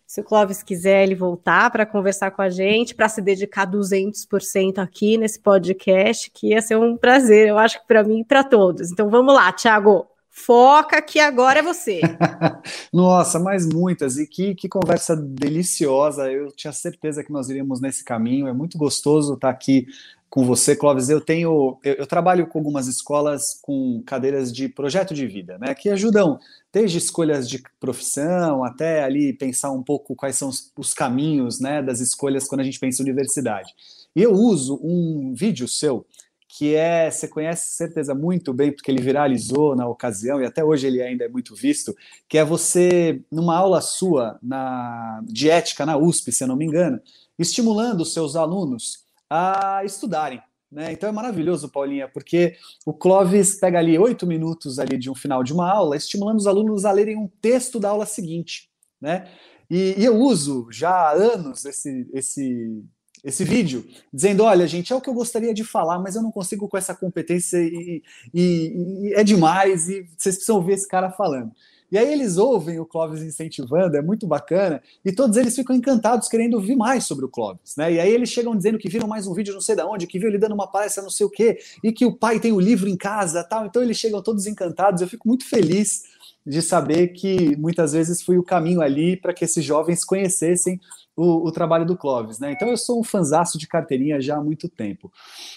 [0.06, 4.80] se o Clóvis quiser ele voltar para conversar com a gente, para se dedicar 200%
[4.80, 8.44] aqui nesse podcast, que ia ser um prazer, eu acho que para mim e para
[8.44, 8.92] todos.
[8.92, 10.08] Então vamos lá, Thiago.
[10.46, 12.00] Foca que agora é você.
[12.94, 14.18] Nossa, mas muitas.
[14.18, 16.32] E que, que conversa deliciosa.
[16.32, 18.48] Eu tinha certeza que nós iríamos nesse caminho.
[18.48, 19.86] É muito gostoso estar aqui
[20.30, 21.10] com você, Clóvis.
[21.10, 25.76] Eu tenho, eu, eu, trabalho com algumas escolas com cadeiras de projeto de vida, né?
[25.76, 26.40] Que ajudam
[26.72, 31.82] desde escolhas de profissão até ali pensar um pouco quais são os, os caminhos, né?
[31.82, 33.74] Das escolhas quando a gente pensa em universidade.
[34.16, 36.06] E eu uso um vídeo seu
[36.52, 40.88] que é, você conhece certeza muito bem, porque ele viralizou na ocasião e até hoje
[40.88, 41.96] ele ainda é muito visto,
[42.28, 46.66] que é você, numa aula sua na, de ética na USP, se eu não me
[46.66, 47.00] engano,
[47.38, 50.42] estimulando os seus alunos a estudarem.
[50.72, 50.92] Né?
[50.92, 55.44] Então é maravilhoso, Paulinha, porque o Clóvis pega ali oito minutos ali de um final
[55.44, 58.72] de uma aula, estimulando os alunos a lerem um texto da aula seguinte.
[59.00, 59.30] Né?
[59.70, 62.84] E, e eu uso já há anos esse, esse
[63.24, 66.32] esse vídeo, dizendo: olha, gente, é o que eu gostaria de falar, mas eu não
[66.32, 68.02] consigo com essa competência e,
[68.34, 71.52] e, e é demais, e vocês precisam ouvir esse cara falando.
[71.92, 76.28] E aí eles ouvem o Clóvis incentivando, é muito bacana, e todos eles ficam encantados
[76.28, 77.92] querendo ouvir mais sobre o Clóvis, né?
[77.94, 80.20] E aí eles chegam dizendo que viram mais um vídeo não sei da onde, que
[80.20, 82.60] viu ele dando uma palestra não sei o quê, e que o pai tem o
[82.60, 83.66] livro em casa, tal.
[83.66, 85.02] Então eles chegam todos encantados.
[85.02, 86.04] Eu fico muito feliz
[86.46, 90.80] de saber que muitas vezes fui o caminho ali para que esses jovens conhecessem
[91.20, 92.54] o, o, trabalho do Clóvis, né?
[92.54, 95.12] Então eu sou um fanzaço de carteirinha já há muito tempo.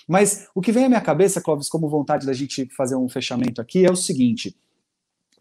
[0.08, 3.60] Mas o que vem à minha cabeça, Clóvis, como vontade da gente fazer um fechamento
[3.60, 4.56] aqui, é o seguinte: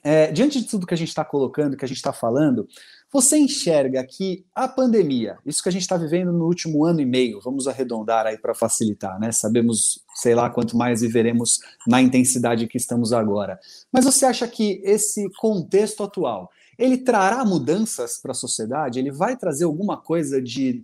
[0.03, 2.67] é, diante de tudo que a gente está colocando, que a gente está falando,
[3.11, 7.05] você enxerga que a pandemia, isso que a gente está vivendo no último ano e
[7.05, 9.31] meio, vamos arredondar aí para facilitar, né?
[9.31, 13.59] Sabemos, sei lá, quanto mais viveremos na intensidade que estamos agora.
[13.91, 16.49] Mas você acha que esse contexto atual
[16.81, 18.97] ele trará mudanças para a sociedade?
[18.97, 20.83] Ele vai trazer alguma coisa de,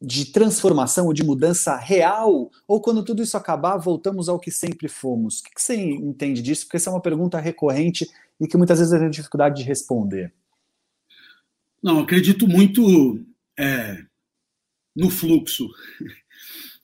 [0.00, 2.50] de transformação ou de mudança real?
[2.66, 5.40] Ou quando tudo isso acabar, voltamos ao que sempre fomos?
[5.40, 6.66] O que você entende disso?
[6.66, 8.06] Porque essa é uma pergunta recorrente
[8.38, 10.32] e que muitas vezes eu tenho dificuldade de responder.
[11.82, 13.24] Não, acredito muito
[13.58, 14.04] é,
[14.94, 15.68] no fluxo.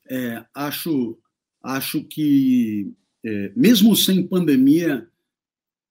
[0.07, 1.19] É, acho,
[1.63, 2.93] acho que,
[3.25, 5.09] é, mesmo sem pandemia,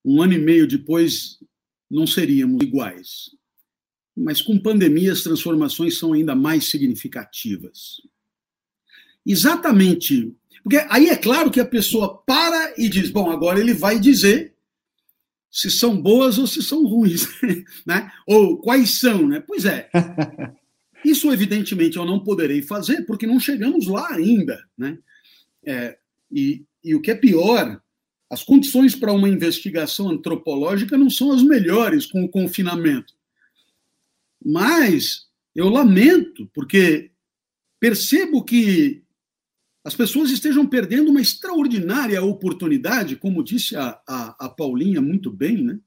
[0.05, 1.39] um ano e meio depois
[1.94, 3.30] não seríamos iguais.
[4.18, 8.02] Mas com pandemia as transformações são ainda mais significativas.
[9.26, 10.36] Exatamente.
[10.64, 14.54] Porque aí é claro que a pessoa para e diz: bom, agora ele vai dizer
[15.52, 17.28] se são boas ou se são ruins,
[17.86, 18.12] né?
[18.26, 19.39] Ou quais são, né?
[19.39, 19.89] Pois é.
[21.06, 24.98] Isso, evidentemente, eu não poderei fazer, porque não chegamos lá ainda, né?
[25.66, 25.98] É,
[26.32, 27.83] e, e o que é pior,
[28.34, 33.14] as condições para uma investigação antropológica não são as melhores com o confinamento.
[34.44, 37.12] Mas eu lamento, porque
[37.80, 39.04] percebo que
[39.84, 45.64] as pessoas estejam perdendo uma extraordinária oportunidade, como disse a, a, a, Paulinha muito bem,
[45.64, 45.80] né?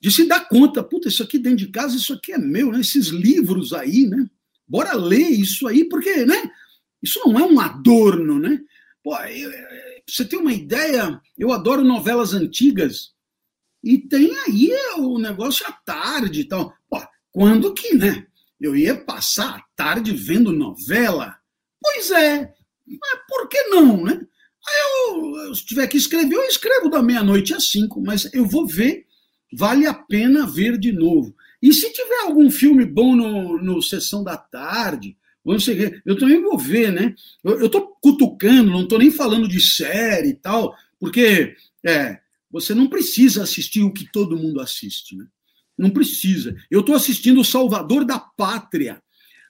[0.00, 2.80] De se dar conta, puta, isso aqui dentro de casa, isso aqui é meu, né?
[2.80, 4.30] Esses livros aí, né?
[4.64, 6.52] Bora ler isso aí, porque, né?
[7.02, 8.60] Isso não é um adorno, né?
[9.02, 9.50] Pô, eu,
[10.08, 13.12] você tem uma ideia, eu adoro novelas antigas,
[13.82, 16.72] e tem aí o negócio à tarde e tal.
[17.30, 18.26] Quando que, né?
[18.60, 21.36] Eu ia passar a tarde vendo novela?
[21.80, 22.52] Pois é,
[22.86, 24.20] mas por que não, né?
[25.06, 29.06] Eu, se tiver que escrever, eu escrevo da meia-noite às cinco, mas eu vou ver,
[29.52, 31.34] vale a pena ver de novo.
[31.62, 35.16] E se tiver algum filme bom no, no Sessão da Tarde,
[35.48, 37.14] vamos seguir, eu também vou ver, né?
[37.42, 42.20] Eu estou cutucando, não estou nem falando de série e tal, porque é,
[42.50, 45.26] você não precisa assistir o que todo mundo assiste, né?
[45.76, 46.54] Não precisa.
[46.70, 49.02] Eu estou assistindo O Salvador da Pátria,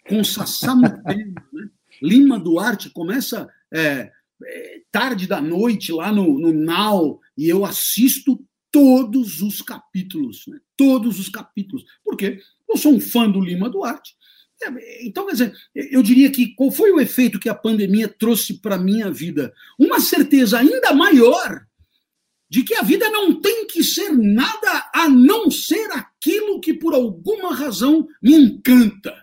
[0.09, 1.69] com Sassá Mutema, né?
[2.01, 4.13] Lima Duarte começa é,
[4.47, 8.41] é, tarde da noite lá no, no e eu assisto
[8.71, 10.61] todos os capítulos, né?
[10.77, 11.85] todos os capítulos.
[12.05, 12.41] Por quê?
[12.69, 14.17] Eu sou um fã do Lima Duarte.
[14.63, 18.55] É, então, quer dizer, eu diria que qual foi o efeito que a pandemia trouxe
[18.61, 19.53] para a minha vida?
[19.79, 21.67] Uma certeza ainda maior
[22.51, 26.95] de que a vida não tem que ser nada a não ser aquilo que por
[26.95, 29.15] alguma razão me encanta.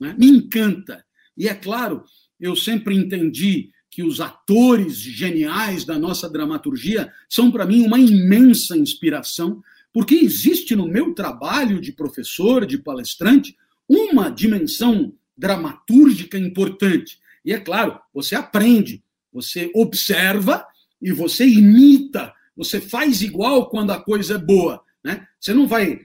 [0.00, 0.14] Né?
[0.18, 1.04] Me encanta.
[1.36, 2.04] E é claro,
[2.40, 8.76] eu sempre entendi que os atores geniais da nossa dramaturgia são para mim uma imensa
[8.76, 9.62] inspiração,
[9.92, 13.56] porque existe no meu trabalho de professor, de palestrante,
[13.88, 17.18] uma dimensão dramatúrgica importante.
[17.44, 20.66] E é claro, você aprende, você observa
[21.00, 24.82] e você imita, você faz igual quando a coisa é boa.
[25.04, 25.26] Né?
[25.38, 26.00] Você não vai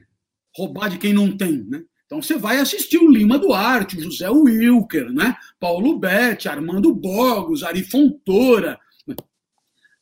[0.56, 1.64] roubar de quem não tem.
[1.64, 1.84] Né?
[2.06, 5.34] Então você vai assistir o Lima Duarte, o José Wilker, né?
[5.58, 8.78] Paulo Betti, Armando Bogos, Ari Fontoura.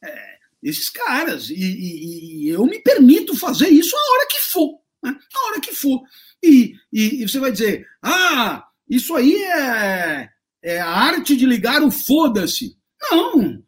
[0.03, 1.51] É, esses caras.
[1.51, 4.79] E, e, e, eu me permito fazer isso a hora que for.
[5.03, 5.15] Né?
[5.35, 6.01] A hora que for.
[6.43, 10.29] E, e, você vai dizer: ah, isso aí é,
[10.63, 12.77] é a arte de ligar o foda-se.
[13.11, 13.63] Não,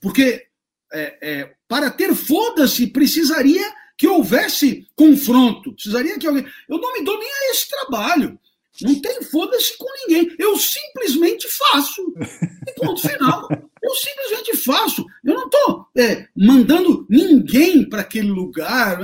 [0.00, 0.46] porque
[0.92, 3.64] é, é, para ter foda-se precisaria
[3.96, 5.72] que houvesse confronto.
[5.72, 6.46] Precisaria que alguém.
[6.68, 8.38] Eu não me dou nem a esse trabalho.
[8.80, 10.36] Não tem foda-se com ninguém.
[10.38, 12.14] Eu simplesmente faço.
[12.66, 13.48] E ponto final.
[13.82, 15.04] Eu simplesmente faço.
[15.24, 19.00] Eu não estou é, mandando ninguém para aquele lugar.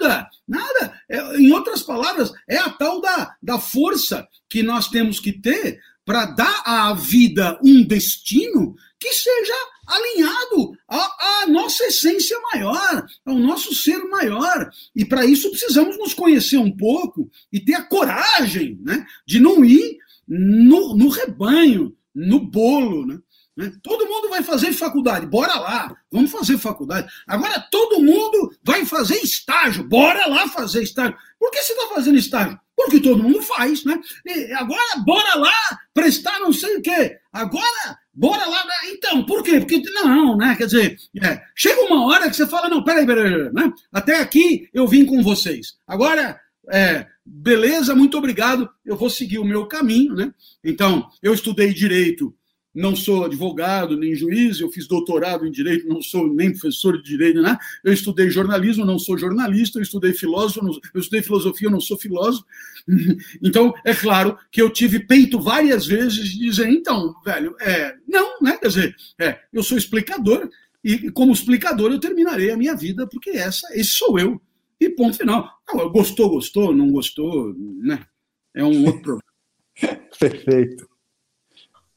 [0.00, 1.00] Nada, nada.
[1.08, 5.78] É, em outras palavras, é a tal da, da força que nós temos que ter
[6.04, 9.54] para dar à vida um destino que seja
[9.86, 14.70] alinhado à, à, nossa essência maior, ao nosso ser maior.
[14.94, 19.64] E para isso precisamos nos conhecer um pouco e ter a coragem né, de não
[19.64, 23.06] ir no, no rebanho, no bolo.
[23.06, 23.18] Né?
[23.60, 23.70] Né?
[23.82, 27.06] Todo mundo vai fazer faculdade, bora lá, vamos fazer faculdade.
[27.26, 31.14] Agora todo mundo vai fazer estágio, bora lá fazer estágio.
[31.38, 32.58] Por que você está fazendo estágio?
[32.74, 34.00] Porque todo mundo faz, né?
[34.24, 37.18] E agora, bora lá prestar não sei o quê.
[37.30, 38.64] Agora, bora lá.
[38.64, 38.92] Né?
[38.92, 39.60] Então, por quê?
[39.60, 40.56] Porque não, né?
[40.56, 43.70] Quer dizer, é, chega uma hora que você fala, não, peraí, peraí, né?
[43.92, 45.74] Até aqui eu vim com vocês.
[45.86, 46.40] Agora,
[46.72, 50.32] é, beleza, muito obrigado, eu vou seguir o meu caminho, né?
[50.64, 52.34] Então, eu estudei direito
[52.74, 57.02] não sou advogado nem juiz, eu fiz doutorado em direito, não sou nem professor de
[57.02, 57.58] direito, né?
[57.82, 61.98] Eu estudei jornalismo, não sou jornalista, eu estudei filósofo, não, eu estudei filosofia, não sou
[61.98, 62.44] filósofo.
[63.42, 68.40] Então, é claro que eu tive peito várias vezes de dizer, então, velho, é, não,
[68.40, 68.56] né?
[68.56, 70.48] Quer dizer, é, eu sou explicador
[70.82, 74.40] e como explicador eu terminarei a minha vida porque essa, esse sou eu.
[74.80, 75.50] E ponto final.
[75.92, 78.06] gostou, gostou, não gostou, né?
[78.54, 80.08] É um outro problema.
[80.18, 80.89] Perfeito.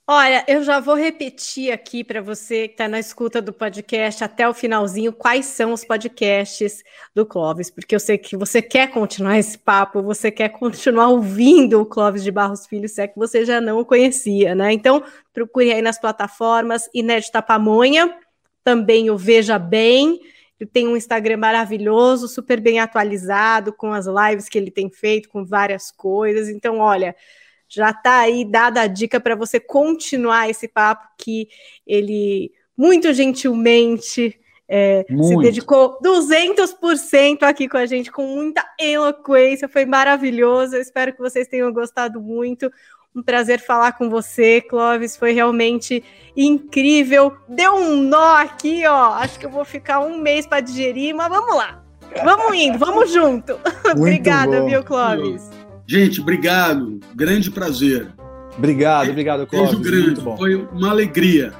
[0.05, 4.45] Olha, eu já vou repetir aqui para você que está na escuta do podcast até
[4.47, 6.83] o finalzinho quais são os podcasts
[7.15, 11.79] do Clóvis, porque eu sei que você quer continuar esse papo, você quer continuar ouvindo
[11.79, 14.73] o Clóvis de Barros Filho, se é que você já não o conhecia, né?
[14.73, 15.01] Então,
[15.31, 18.13] procure aí nas plataformas Inédita Pamonha,
[18.61, 20.19] também o Veja Bem,
[20.73, 25.45] tem um Instagram maravilhoso, super bem atualizado, com as lives que ele tem feito, com
[25.45, 26.49] várias coisas.
[26.49, 27.15] Então, olha,
[27.73, 31.47] já está aí dada a dica para você continuar esse papo que
[31.85, 39.85] ele muito gentilmente é, se dedicou 200% aqui com a gente, com muita eloquência, foi
[39.85, 40.75] maravilhoso.
[40.75, 42.71] Eu espero que vocês tenham gostado muito.
[43.15, 45.15] Um prazer falar com você, Clóvis.
[45.15, 46.03] Foi realmente
[46.35, 47.37] incrível.
[47.47, 49.13] Deu um nó aqui, ó.
[49.13, 51.83] Acho que eu vou ficar um mês para digerir, mas vamos lá.
[52.23, 53.59] Vamos indo, vamos junto.
[53.95, 54.67] Obrigada, bom.
[54.67, 55.62] viu, Clóvis?
[55.87, 56.99] Gente, obrigado.
[57.13, 58.07] Grande prazer.
[58.57, 59.79] Obrigado, obrigado, Clóvis.
[59.79, 60.37] Beijo grande.
[60.37, 61.53] Foi uma alegria.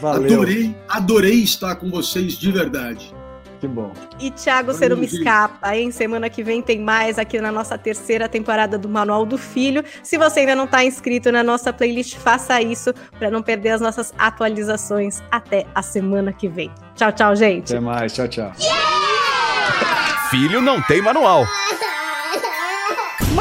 [0.00, 0.34] Valeu.
[0.34, 3.14] Adorei, adorei estar com vocês de verdade.
[3.60, 3.92] Que bom.
[4.20, 5.90] E Thiago, você não me escapa, hein?
[5.90, 9.82] Semana que vem tem mais aqui na nossa terceira temporada do Manual do Filho.
[10.02, 13.80] Se você ainda não está inscrito na nossa playlist, faça isso para não perder as
[13.80, 15.22] nossas atualizações.
[15.30, 16.70] Até a semana que vem.
[16.94, 17.72] Tchau, tchau, gente.
[17.72, 18.12] Até mais.
[18.12, 18.52] Tchau, tchau.
[18.60, 20.28] Yeah!
[20.30, 21.46] Filho não tem manual.